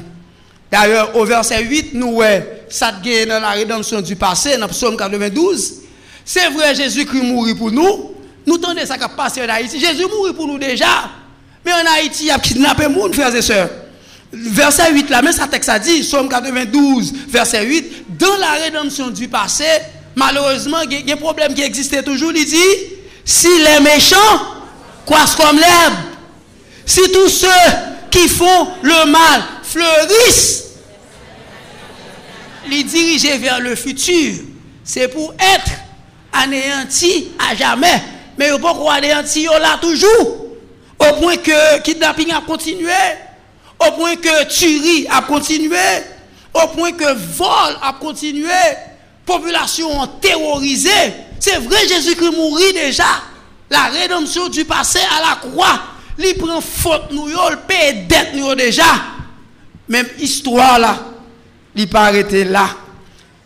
D'ailleurs, 0.70 1.16
au 1.16 1.24
verset 1.24 1.64
8, 1.64 1.94
nous 1.94 2.20
ça 2.68 2.92
dans 2.92 3.40
la 3.40 3.50
rédemption 3.50 4.00
du 4.00 4.14
passé, 4.14 4.56
dans 4.56 4.68
psaume 4.68 4.96
92. 4.96 5.82
C'est 6.24 6.50
vrai, 6.50 6.74
Jésus-Christ 6.74 7.22
mourit 7.22 7.54
pour 7.54 7.70
nous. 7.70 8.15
Nous 8.46 8.58
tenons 8.58 8.86
ça 8.86 8.96
qui 8.96 9.04
a 9.04 9.08
passé 9.08 9.42
en 9.42 9.48
Haïti. 9.48 9.80
Jésus 9.80 10.06
mourit 10.06 10.32
pour 10.32 10.46
nous 10.46 10.58
déjà. 10.58 11.10
Mais 11.64 11.72
en 11.72 11.94
Haïti, 11.96 12.24
il 12.24 12.26
y 12.26 12.30
a 12.30 12.38
kidnappé 12.38 12.86
monde, 12.86 13.12
frères 13.12 13.34
et 13.34 13.42
sœurs. 13.42 13.68
Verset 14.32 14.92
8, 14.92 15.10
là, 15.10 15.22
mais 15.22 15.32
ça 15.32 15.48
texte 15.48 15.68
a 15.68 15.78
dit, 15.78 16.04
Somme 16.04 16.28
92, 16.28 17.12
verset 17.28 17.64
8, 17.64 18.18
dans 18.18 18.36
la 18.36 18.52
rédemption 18.52 19.08
du 19.08 19.28
passé, 19.28 19.64
malheureusement, 20.14 20.80
il 20.82 21.08
y 21.08 21.10
a 21.10 21.14
un 21.14 21.18
problème 21.18 21.54
qui 21.54 21.62
existait 21.62 22.02
toujours. 22.02 22.32
Il 22.34 22.44
dit, 22.44 22.56
si 23.24 23.48
les 23.48 23.80
méchants 23.80 24.16
croissent 25.04 25.36
comme 25.36 25.56
l'herbe, 25.56 25.94
si 26.84 27.00
tous 27.12 27.28
ceux 27.28 27.48
qui 28.10 28.28
font 28.28 28.68
le 28.82 29.10
mal 29.10 29.42
fleurissent, 29.62 30.64
les 32.68 32.84
diriger 32.84 33.38
vers 33.38 33.60
le 33.60 33.74
futur, 33.74 34.34
c'est 34.84 35.08
pour 35.08 35.34
être 35.34 35.72
anéanti 36.32 37.28
à 37.38 37.54
jamais. 37.54 38.02
Mais 38.38 38.48
il 38.48 38.54
ne 38.54 38.58
pas 38.58 38.92
anéanti 38.92 39.44
là 39.44 39.78
toujours. 39.80 40.46
Au 40.98 41.12
point 41.20 41.36
que 41.36 41.80
kidnapping 41.82 42.32
a 42.32 42.40
continué, 42.40 42.92
au 43.78 43.92
point 43.92 44.16
que 44.16 44.44
tuerie 44.48 45.06
a 45.10 45.22
continué, 45.22 45.76
au 46.54 46.68
point 46.68 46.92
que 46.92 47.12
vol 47.14 47.76
a 47.82 47.92
continué, 48.00 48.48
population 49.24 50.00
a 50.02 50.08
terrorisé. 50.20 50.90
C'est 51.38 51.58
vrai, 51.58 51.86
Jésus-Christ 51.86 52.32
mourit 52.34 52.72
déjà. 52.72 53.04
La 53.68 53.84
rédemption 53.86 54.48
du 54.48 54.64
passé 54.64 55.00
à 55.00 55.28
la 55.28 55.36
croix, 55.36 55.80
il 56.18 56.34
prend 56.38 56.60
faute 56.60 57.10
nous, 57.10 57.28
il 57.28 57.56
paie 57.68 58.06
dette 58.08 58.30
nous 58.34 58.54
déjà. 58.54 58.84
Même 59.88 60.06
histoire 60.18 60.78
là, 60.78 60.98
il 61.74 61.88
pas 61.88 62.06
arrêté 62.06 62.44
là. 62.44 62.68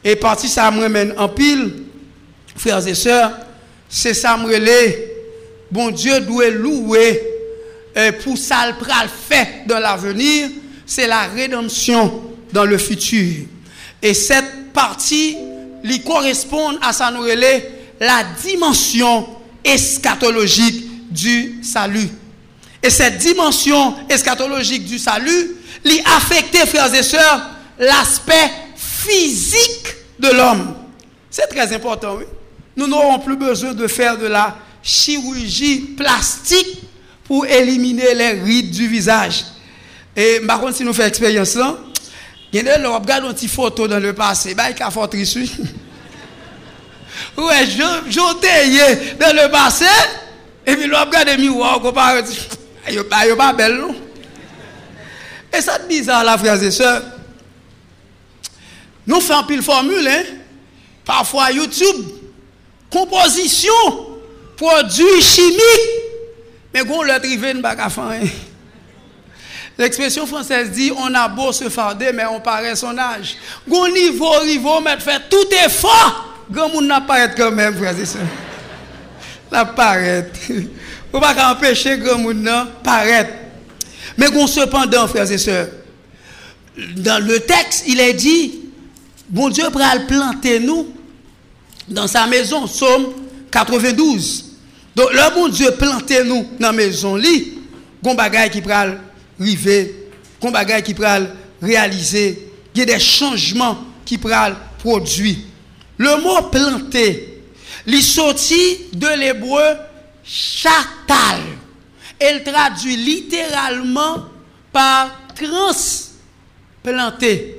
Et 0.04 0.16
parti 0.16 0.48
ça 0.48 0.70
me 0.70 1.18
en 1.18 1.28
pile, 1.28 1.84
frères 2.56 2.86
et 2.86 2.94
sœurs, 2.94 3.32
c'est 3.90 4.14
ça 4.14 4.38
Bon 5.70 5.90
Dieu 5.90 6.20
doit 6.20 6.48
louer 6.48 7.20
euh, 7.96 8.12
pour 8.22 8.38
ça 8.38 8.66
le 8.68 8.74
fait 9.28 9.66
dans 9.66 9.78
l'avenir, 9.78 10.48
c'est 10.86 11.06
la 11.06 11.22
rédemption 11.22 12.22
dans 12.52 12.64
le 12.64 12.78
futur. 12.78 13.44
Et 14.02 14.14
cette 14.14 14.72
partie 14.72 15.36
lui 15.82 16.02
correspond 16.02 16.78
à 16.80 16.92
ça 16.92 17.12
la 18.00 18.24
dimension 18.42 19.28
eschatologique 19.64 21.10
du 21.10 21.60
salut. 21.62 22.08
Et 22.82 22.90
cette 22.90 23.18
dimension 23.18 23.94
eschatologique 24.08 24.86
du 24.86 24.98
salut, 24.98 25.56
lui 25.84 26.00
affecte, 26.16 26.56
frères 26.66 26.94
et 26.94 27.02
sœurs, 27.02 27.50
l'aspect 27.78 28.50
physique 28.76 29.86
de 30.18 30.28
l'homme. 30.28 30.74
C'est 31.30 31.46
très 31.48 31.72
important, 31.74 32.16
oui. 32.18 32.24
Nous 32.80 32.86
n'aurons 32.86 33.18
plus 33.18 33.36
besoin 33.36 33.74
de 33.74 33.86
faire 33.86 34.16
de 34.16 34.24
la 34.24 34.56
chirurgie 34.82 35.80
plastique 35.98 36.78
pour 37.24 37.44
éliminer 37.44 38.14
les 38.14 38.30
rides 38.40 38.70
du 38.70 38.88
visage. 38.88 39.44
Et 40.16 40.40
par 40.46 40.60
contre, 40.60 40.76
si 40.76 40.82
nous 40.82 40.94
faisons 40.94 41.04
l'expérience 41.04 41.56
là, 41.56 41.76
il 42.50 42.56
y 42.56 42.66
a 42.66 42.78
des 42.78 42.82
gens 42.82 43.34
qui 43.34 43.44
une 43.44 43.50
photo 43.50 43.86
dans 43.86 43.98
le 43.98 44.14
passé, 44.14 44.54
bah, 44.54 44.70
il 44.74 44.82
a 44.82 44.90
fort 44.90 45.10
triste. 45.10 45.38
Ouais, 47.36 47.66
je 47.66 49.18
dans 49.18 49.36
le 49.36 49.50
passé, 49.50 49.84
et 50.64 50.74
puis 50.74 50.86
l'on 50.86 51.00
regarde 51.00 51.28
des 51.28 51.36
miroirs, 51.36 51.80
comparé, 51.80 52.22
il 52.88 52.94
n'est 52.96 53.36
pas 53.36 53.52
belle? 53.58 53.78
Et 55.52 55.60
ça 55.60 55.78
bizarre, 55.80 56.24
là, 56.24 56.38
frères 56.38 56.62
et 56.62 56.70
sœurs. 56.70 57.02
Nous 59.06 59.20
faisons 59.20 59.42
pile 59.42 59.62
formule, 59.62 60.08
hein? 60.08 60.22
Parfois 61.04 61.50
YouTube, 61.50 62.19
composition, 62.90 63.72
produits 64.56 65.22
chimiques, 65.22 66.00
mais 66.74 66.84
quand 66.84 67.02
l'autre 67.02 67.22
rive, 67.22 67.44
ne 67.46 67.60
pas 67.60 67.74
hein. 67.74 68.26
L'expression 69.78 70.26
française 70.26 70.70
dit 70.72 70.92
on 70.94 71.14
a 71.14 71.28
beau 71.28 71.52
se 71.52 71.68
farder, 71.70 72.12
mais 72.12 72.26
on 72.26 72.40
paraît 72.40 72.76
son 72.76 72.96
âge. 72.98 73.36
Gon 73.66 73.88
niveau, 73.88 74.44
niveau, 74.44 74.80
mais 74.80 74.98
fait 74.98 75.22
tout 75.30 75.48
effort. 75.64 76.34
Grand 76.50 76.68
monde 76.68 76.86
n'a 76.86 77.00
pas 77.00 77.28
quand 77.28 77.50
même, 77.50 77.74
frère 77.76 77.98
et 77.98 78.04
sœurs. 78.04 78.20
La 79.50 79.64
paraître. 79.64 80.38
Faut 81.10 81.18
pas 81.18 81.50
empêcher 81.50 81.96
grand 81.96 82.18
monde 82.18 82.46
paraître. 82.84 83.32
Mais 84.18 84.26
cependant, 84.46 85.08
frères 85.08 85.30
et 85.30 85.38
sœurs, 85.38 85.68
dans 86.96 87.24
le 87.24 87.40
texte, 87.40 87.84
il 87.86 88.00
est 88.00 88.14
dit, 88.14 88.60
bon 89.28 89.48
Dieu 89.48 89.64
le 89.64 90.06
planter 90.06 90.60
nous 90.60 90.88
dans 91.90 92.06
sa 92.06 92.26
maison, 92.26 92.66
Somme 92.66 93.12
92. 93.50 94.44
Donc, 94.94 95.12
le 95.12 95.34
bon 95.34 95.48
Dieu 95.48 95.70
planter 95.72 96.24
nous 96.24 96.46
dans 96.58 96.68
la 96.68 96.72
maison, 96.72 97.16
li, 97.16 97.58
gon 98.02 98.14
bagay 98.14 98.50
qui 98.50 98.60
pral 98.60 99.00
river, 99.38 99.94
gon 100.40 100.50
bagay 100.50 100.82
qui 100.82 100.94
pral 100.94 101.34
réaliser, 101.60 102.50
il 102.74 102.78
y 102.78 102.82
a 102.82 102.86
des 102.86 102.98
changements 102.98 103.78
qui 104.04 104.18
pral 104.18 104.56
produit. 104.78 105.46
Le 105.98 106.16
mot 106.22 106.42
planter, 106.50 107.42
il 107.86 108.02
sorti 108.02 108.78
de 108.92 109.08
l'hébreu 109.18 109.76
chatal. 110.24 111.40
Elle 112.18 112.42
traduit 112.44 112.96
littéralement 112.96 114.24
par 114.72 115.10
transplanter. 115.34 117.56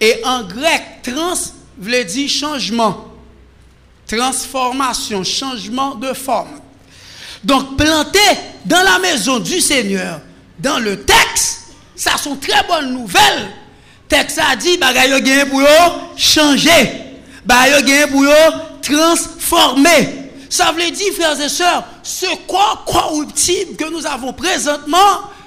Et 0.00 0.20
en 0.24 0.44
grec, 0.44 1.02
trans 1.02 1.34
veut 1.78 2.04
dire 2.04 2.28
changement, 2.28 3.07
transformation, 4.08 5.22
changement 5.22 5.94
de 5.94 6.12
forme. 6.12 6.60
Donc 7.44 7.76
planter 7.76 8.18
dans 8.64 8.82
la 8.82 8.98
maison 8.98 9.38
du 9.38 9.60
Seigneur, 9.60 10.20
dans 10.58 10.78
le 10.78 11.04
texte, 11.04 11.68
ça 11.94 12.16
sont 12.16 12.36
très 12.36 12.66
bonnes 12.66 12.92
nouvelles. 12.92 13.48
Le 14.10 14.16
texte 14.16 14.40
a 14.40 14.56
dit, 14.56 14.78
bagaille 14.78 15.22
gain 15.22 15.46
pour 15.46 15.62
changer, 16.16 16.90
pour 18.10 18.80
transformer. 18.82 20.30
Ça 20.50 20.72
veut 20.72 20.90
dire, 20.90 21.12
frères 21.12 21.40
et 21.40 21.48
sœurs, 21.48 21.84
ce 22.02 22.26
corps 22.46 22.84
corruptible 22.86 23.76
que 23.76 23.90
nous 23.90 24.06
avons 24.06 24.32
présentement, 24.32 24.96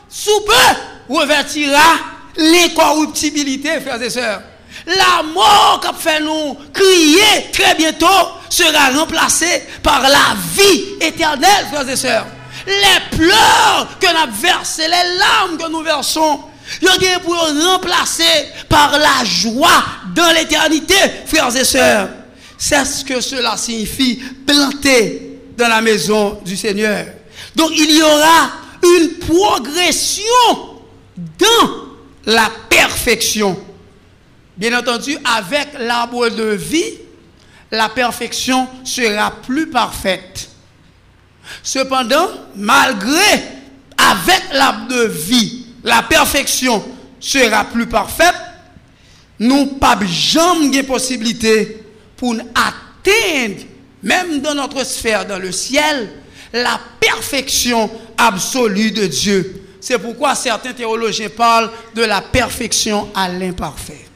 sous 0.07 0.41
peu, 0.41 1.13
revêtira 1.13 1.95
l'incorruptibilité, 2.37 3.81
frères 3.81 4.01
et 4.01 4.09
sœurs. 4.09 4.43
La 4.85 5.23
mort 5.23 5.81
qui 5.81 6.03
fait 6.03 6.19
nous 6.21 6.57
crier 6.73 7.51
très 7.51 7.75
bientôt 7.75 8.07
sera 8.49 8.89
remplacée 8.97 9.63
par 9.83 10.01
la 10.01 10.35
vie 10.55 10.95
éternelle, 10.99 11.67
frères 11.71 11.89
et 11.89 11.95
sœurs. 11.95 12.25
Les 12.65 13.17
pleurs 13.17 13.87
que 13.99 14.07
nous 14.07 14.41
versés, 14.41 14.83
les 14.87 15.17
larmes 15.17 15.57
que 15.57 15.69
nous 15.69 15.81
versons, 15.81 16.39
ils 16.81 17.19
pour 17.23 17.35
remplacer 17.35 18.23
par 18.69 18.97
la 18.97 19.25
joie 19.25 19.83
dans 20.15 20.31
l'éternité, 20.33 20.95
frères 21.25 21.55
et 21.55 21.65
sœurs. 21.65 22.09
C'est 22.57 22.85
ce 22.85 23.03
que 23.03 23.19
cela 23.21 23.57
signifie 23.57 24.21
planter 24.45 25.39
dans 25.57 25.67
la 25.67 25.81
maison 25.81 26.39
du 26.45 26.55
Seigneur. 26.55 27.05
Donc 27.55 27.71
il 27.75 27.91
y 27.91 28.01
aura 28.01 28.51
une 28.83 29.09
progression 29.19 30.23
dans 31.15 31.69
la 32.25 32.49
perfection. 32.69 33.57
Bien 34.61 34.77
entendu, 34.77 35.17
avec 35.25 35.69
l'arbre 35.79 36.29
de 36.29 36.51
vie, 36.51 36.99
la 37.71 37.89
perfection 37.89 38.67
sera 38.83 39.31
plus 39.31 39.71
parfaite. 39.71 40.49
Cependant, 41.63 42.27
malgré, 42.55 43.41
avec 43.97 44.43
l'arbre 44.53 44.87
de 44.87 45.05
vie, 45.07 45.65
la 45.83 46.03
perfection 46.03 46.85
sera 47.19 47.65
plus 47.65 47.87
parfaite, 47.87 48.35
nous 49.39 49.65
pas 49.65 49.97
jamais 50.05 50.69
de 50.69 50.85
possibilité 50.85 51.83
pour 52.15 52.35
atteindre, 52.35 53.63
même 54.03 54.41
dans 54.41 54.53
notre 54.53 54.85
sphère, 54.85 55.25
dans 55.25 55.39
le 55.39 55.51
ciel, 55.51 56.07
la 56.53 56.79
perfection 56.99 57.89
absolue 58.15 58.91
de 58.91 59.07
Dieu. 59.07 59.63
C'est 59.79 59.97
pourquoi 59.97 60.35
certains 60.35 60.73
théologiens 60.73 61.29
parlent 61.35 61.71
de 61.95 62.03
la 62.03 62.21
perfection 62.21 63.09
à 63.15 63.27
l'imparfait. 63.27 64.10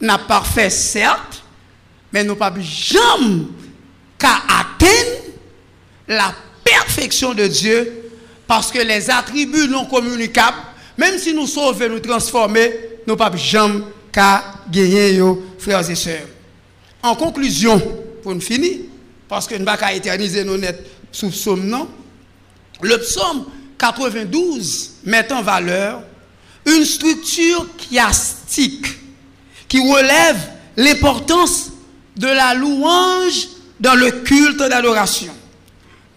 N'a 0.00 0.18
parfait, 0.18 0.70
certes, 0.70 1.42
mais 2.12 2.24
nous 2.24 2.36
pas 2.36 2.52
jamais 2.60 3.44
qu'à 4.18 4.42
atteindre 4.48 5.20
la 6.08 6.34
perfection 6.64 7.34
de 7.34 7.46
Dieu 7.46 8.10
parce 8.46 8.72
que 8.72 8.80
les 8.80 9.10
attributs 9.10 9.68
non 9.68 9.86
communicables, 9.86 10.58
même 10.98 11.18
si 11.18 11.32
nous 11.32 11.46
sauvons, 11.46 11.88
nous 11.88 12.00
transformer, 12.00 12.72
nous 13.06 13.16
pas 13.16 13.34
jamais 13.36 13.82
qu'à 14.10 14.42
gagner, 14.70 15.22
frères 15.58 15.88
et 15.88 15.94
sœurs. 15.94 16.26
En 17.02 17.14
conclusion, 17.14 17.80
pour 18.22 18.34
nous 18.34 18.40
finir, 18.40 18.78
parce 19.28 19.46
que 19.46 19.54
nous 19.54 19.60
ne 19.60 19.64
pas 19.64 19.92
éterniser 19.92 20.44
nos 20.44 20.58
nets 20.58 20.84
sous 21.12 21.30
psaume, 21.30 21.66
non? 21.66 21.88
Le 22.82 22.98
psaume 22.98 23.46
92 23.78 24.94
met 25.04 25.32
en 25.32 25.42
valeur 25.42 26.02
une 26.66 26.84
structure 26.84 27.66
chiastique 27.78 28.99
qui 29.70 29.78
relève 29.78 30.36
l'importance 30.76 31.70
de 32.16 32.26
la 32.26 32.54
louange 32.54 33.48
dans 33.78 33.94
le 33.94 34.10
culte 34.10 34.58
d'adoration. 34.58 35.32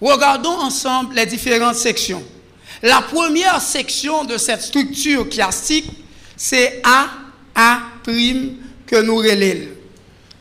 Regardons 0.01 0.59
ensemble 0.59 1.15
les 1.15 1.27
différentes 1.27 1.75
sections. 1.75 2.23
La 2.81 3.01
première 3.01 3.61
section 3.61 4.25
de 4.25 4.37
cette 4.37 4.63
structure 4.63 5.29
chiastique, 5.29 5.89
c'est 6.35 6.81
A, 6.83 7.05
A' 7.55 7.79
que 8.05 9.01
nous. 9.01 9.23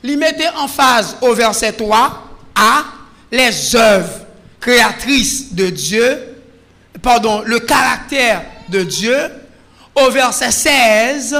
Il 0.03 0.19
mettait 0.19 0.49
en 0.57 0.67
phase 0.67 1.17
au 1.21 1.35
verset 1.35 1.73
3 1.75 2.29
A, 2.57 2.85
les 3.31 3.77
œuvres 3.77 4.27
créatrices 4.59 5.53
de 5.53 5.69
Dieu, 5.69 6.19
pardon, 7.03 7.43
le 7.45 7.61
caractère 7.61 8.43
de 8.71 8.83
Dieu. 8.83 9.17
Au 9.95 10.11
verset 10.11 10.51
16, 10.51 11.37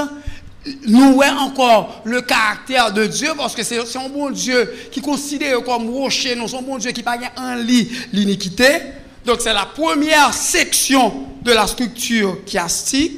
nous 0.85 1.13
voyons 1.13 1.37
encore 1.37 2.01
le 2.05 2.21
caractère 2.21 2.91
de 2.93 3.05
Dieu, 3.05 3.29
parce 3.37 3.53
que 3.55 3.63
c'est 3.63 3.79
un 3.79 4.09
bon 4.09 4.29
Dieu 4.29 4.71
qui 4.91 5.01
considère 5.01 5.63
comme 5.63 5.89
rocher, 5.89 6.35
non, 6.35 6.47
c'est 6.47 6.57
un 6.57 6.61
bon 6.61 6.77
Dieu 6.77 6.91
qui 6.91 7.03
pas 7.03 7.17
un 7.37 7.57
lit 7.57 7.89
l'iniquité. 8.13 8.81
Donc 9.25 9.39
c'est 9.41 9.53
la 9.53 9.65
première 9.65 10.33
section 10.33 11.27
de 11.41 11.51
la 11.51 11.67
structure 11.67 12.37
chiastique. 12.45 13.13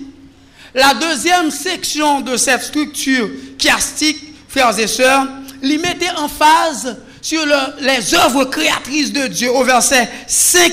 La 0.74 0.94
deuxième 0.94 1.52
section 1.52 2.22
de 2.22 2.36
cette 2.36 2.64
structure 2.64 3.30
chiastique, 3.58 4.18
frères 4.48 4.78
et 4.78 4.88
sœurs, 4.88 5.28
l'y 5.62 5.78
mettait 5.78 6.12
en 6.18 6.28
phase 6.28 6.98
sur 7.22 7.42
les 7.80 8.14
œuvres 8.14 8.46
créatrices 8.46 9.14
de 9.14 9.28
Dieu 9.28 9.52
au 9.52 9.64
verset 9.64 10.10
5 10.28 10.72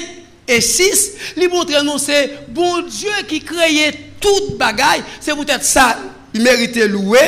et 0.49 0.61
6. 0.61 1.13
Il 1.37 1.49
montre 1.49 1.83
nous 1.83 1.99
c'est 1.99 2.47
bon 2.49 2.83
Dieu 2.83 3.11
qui 3.29 3.41
créait 3.41 3.93
toute 4.21 4.59
bagaille. 4.59 5.03
C'est 5.21 5.35
peut-être 5.35 5.65
ça, 5.65 5.97
il 6.35 6.43
méritait 6.43 6.89
louer. 6.89 7.19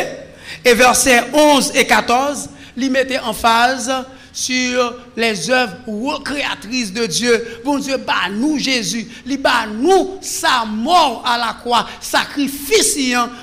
Et 0.65 0.75
verset 0.75 1.25
11 1.33 1.73
et 1.75 1.87
14, 1.87 2.49
il 2.77 2.91
mettait 2.91 3.19
en 3.19 3.33
phase 3.33 3.93
sur 4.33 4.95
les 5.17 5.51
œuvres 5.51 6.23
créatrices 6.25 6.93
de 6.93 7.07
Dieu. 7.07 7.61
Bon 7.65 7.79
Dieu, 7.79 7.97
bah 7.97 8.29
nous 8.31 8.59
Jésus, 8.59 9.07
il 9.27 9.39
bat 9.39 9.67
nous 9.67 10.19
sa 10.21 10.65
mort 10.65 11.23
à 11.25 11.39
la 11.39 11.55
croix, 11.61 11.87
sacrifice 12.01 12.99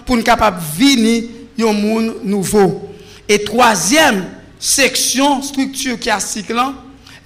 pour 0.05 0.17
nous 0.17 0.23
capable 0.23 0.59
venir 0.77 1.23
un 1.59 1.73
monde 1.73 2.15
nouveau. 2.23 2.89
Et 3.27 3.43
troisième 3.43 4.25
section, 4.59 5.41
structure 5.41 5.99
classique 5.99 6.49
là, 6.49 6.73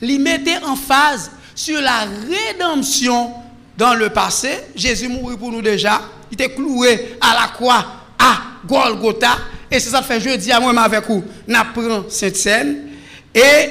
il 0.02 0.20
mettait 0.20 0.62
en 0.64 0.76
phase 0.76 1.32
sur 1.56 1.82
la 1.82 2.06
rédemption 2.30 3.32
dans 3.78 3.94
le 3.94 4.10
passé. 4.10 4.50
Jésus 4.76 5.08
mourit 5.08 5.38
pour 5.38 5.52
nous 5.52 5.62
déjà. 5.62 6.02
Il 6.32 6.36
était 6.36 6.54
cloué 6.54 7.18
à 7.22 7.34
la 7.34 7.48
croix 7.48 7.86
à 8.26 8.42
Golgotha. 8.68 9.38
Et 9.70 9.80
c'est 9.80 9.90
ça 9.90 10.00
que 10.00 10.06
fait 10.06 10.22
jeudi 10.22 10.52
à 10.52 10.60
moi 10.60 10.80
avec 10.82 11.08
vous. 11.08 11.24
N'apprend 11.48 12.06
cette 12.10 12.38
scène. 12.38 12.90
Et 13.34 13.70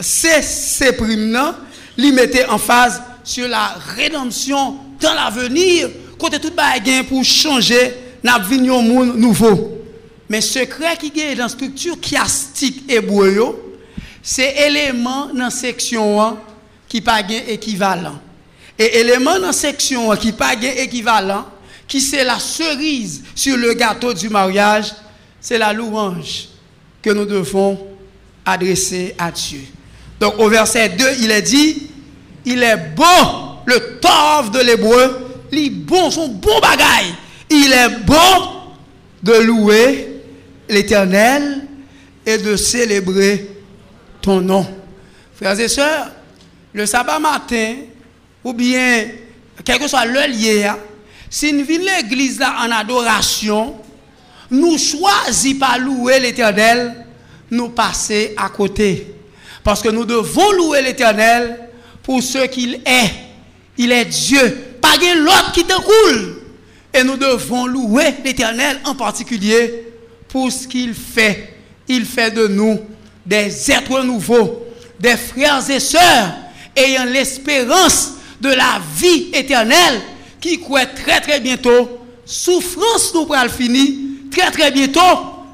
c'est 0.00 0.42
ces 0.42 0.92
primes-là, 0.92 1.56
les 1.96 2.12
mettait 2.12 2.46
en 2.46 2.58
phase 2.58 3.02
sur 3.22 3.48
la 3.48 3.74
rédemption 3.96 4.76
dans 5.00 5.14
l'avenir. 5.14 5.88
Côté 6.18 6.38
tout 6.38 6.52
le 6.56 7.02
pour 7.02 7.24
changer, 7.24 7.94
n'a 8.22 8.36
un 8.36 8.82
monde 8.82 9.16
nouveau. 9.16 9.78
Mais 10.28 10.40
secret 10.40 10.96
qui 10.96 11.12
est 11.20 11.34
dans 11.34 11.44
la 11.44 11.48
structure 11.48 11.96
chiastique 12.00 12.84
e 12.88 12.94
hébreu, 12.94 13.74
c'est 14.22 14.54
élément 14.66 15.26
dans 15.26 15.44
la 15.44 15.50
section 15.50 16.22
1 16.22 16.36
qui 16.88 17.02
n'a 17.02 17.12
pas 17.12 17.20
équivalent. 17.48 18.18
Et 18.78 19.00
élément 19.00 19.38
dans 19.38 19.48
la 19.48 19.52
section 19.52 20.10
1 20.10 20.16
qui 20.16 20.28
n'a 20.28 20.32
pas 20.32 20.54
équivalent, 20.54 21.44
qui 21.92 22.00
c'est 22.00 22.24
la 22.24 22.38
cerise 22.38 23.22
sur 23.34 23.54
le 23.54 23.74
gâteau 23.74 24.14
du 24.14 24.30
mariage, 24.30 24.94
c'est 25.38 25.58
la 25.58 25.74
louange 25.74 26.48
que 27.02 27.10
nous 27.10 27.26
devons 27.26 27.86
adresser 28.46 29.14
à 29.18 29.30
Dieu. 29.30 29.60
Donc 30.18 30.38
au 30.38 30.48
verset 30.48 30.88
2, 30.88 31.04
il 31.20 31.30
est 31.30 31.42
dit, 31.42 31.90
il 32.46 32.62
est 32.62 32.78
bon, 32.96 33.58
le 33.66 34.00
tov 34.00 34.50
de 34.52 34.60
l'hébreu, 34.60 35.34
il 35.52 35.66
est 35.66 35.68
bon, 35.68 36.10
son 36.10 36.28
bon 36.28 36.58
bagaille. 36.60 37.14
Il 37.50 37.70
est 37.70 37.98
bon 38.06 38.62
de 39.22 39.34
louer 39.42 40.22
l'Éternel 40.70 41.66
et 42.24 42.38
de 42.38 42.56
célébrer 42.56 43.50
ton 44.22 44.40
nom. 44.40 44.66
Frères 45.34 45.60
et 45.60 45.68
sœurs, 45.68 46.10
le 46.72 46.86
sabbat 46.86 47.18
matin, 47.18 47.74
ou 48.42 48.54
bien, 48.54 49.08
quel 49.62 49.78
que 49.78 49.86
soit 49.86 50.06
le 50.06 50.32
lieu, 50.32 50.70
si 51.32 51.50
nous 51.50 51.64
venons 51.64 51.86
l'église 51.86 52.42
en 52.42 52.70
adoration, 52.70 53.74
nous 54.50 54.76
choisissons 54.76 55.58
pas 55.58 55.78
louer 55.78 56.20
l'Éternel, 56.20 57.06
nous 57.50 57.70
passer 57.70 58.34
à 58.36 58.50
côté. 58.50 59.14
Parce 59.64 59.80
que 59.80 59.88
nous 59.88 60.04
devons 60.04 60.52
louer 60.52 60.82
l'Éternel 60.82 61.70
pour 62.02 62.22
ce 62.22 62.46
qu'il 62.48 62.74
est. 62.84 63.10
Il 63.78 63.92
est 63.92 64.04
Dieu. 64.04 64.76
Pas 64.82 64.98
l'autre 65.16 65.52
qui 65.52 65.64
te 65.64 65.72
coule. 65.72 66.42
Et 66.92 67.02
nous 67.02 67.16
devons 67.16 67.64
louer 67.64 68.12
l'Éternel 68.22 68.80
en 68.84 68.94
particulier 68.94 69.86
pour 70.28 70.52
ce 70.52 70.68
qu'il 70.68 70.92
fait. 70.92 71.54
Il 71.88 72.04
fait 72.04 72.30
de 72.30 72.46
nous 72.46 72.78
des 73.24 73.70
êtres 73.70 74.02
nouveaux, 74.02 74.66
des 75.00 75.16
frères 75.16 75.70
et 75.70 75.80
sœurs 75.80 76.34
ayant 76.76 77.06
l'espérance 77.06 78.16
de 78.38 78.50
la 78.50 78.82
vie 78.98 79.30
éternelle 79.32 80.02
qui 80.42 80.60
croit 80.60 80.84
très 80.84 81.20
très 81.20 81.40
bientôt. 81.40 82.00
Souffrance 82.26 83.14
nous 83.14 83.26
le 83.26 83.48
finir. 83.48 83.88
Très 84.30 84.50
très 84.50 84.70
bientôt, 84.70 85.00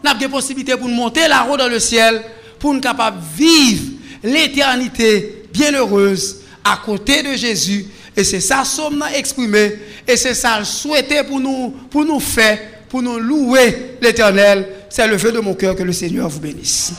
nous 0.02 0.10
avons 0.10 0.18
des 0.18 0.28
possibilités 0.28 0.76
pour 0.76 0.88
nous 0.88 0.94
monter 0.94 1.28
la 1.28 1.42
roue 1.42 1.56
dans 1.56 1.68
le 1.68 1.78
ciel, 1.78 2.22
pour 2.58 2.74
nous 2.74 2.80
capables 2.80 3.18
de 3.18 3.44
vivre 3.44 3.84
l'éternité 4.22 5.44
bienheureuse 5.52 6.40
à 6.64 6.80
côté 6.84 7.22
de 7.22 7.36
Jésus. 7.36 7.86
Et 8.16 8.24
c'est 8.24 8.40
ça 8.40 8.64
sommes 8.64 9.04
exprimé. 9.14 9.74
Et 10.06 10.16
c'est 10.16 10.34
ça 10.34 10.64
souhaité 10.64 11.22
pour 11.22 11.38
nous, 11.38 11.70
pour 11.90 12.04
nous 12.04 12.20
faire 12.20 12.58
pour 12.88 13.02
nous 13.02 13.18
louer 13.18 13.96
l'Éternel. 14.00 14.66
C'est 14.88 15.06
le 15.06 15.18
feu 15.18 15.32
de 15.32 15.40
mon 15.40 15.54
cœur 15.54 15.76
que 15.76 15.82
le 15.82 15.92
Seigneur 15.92 16.28
vous 16.28 16.40
bénisse. 16.40 16.92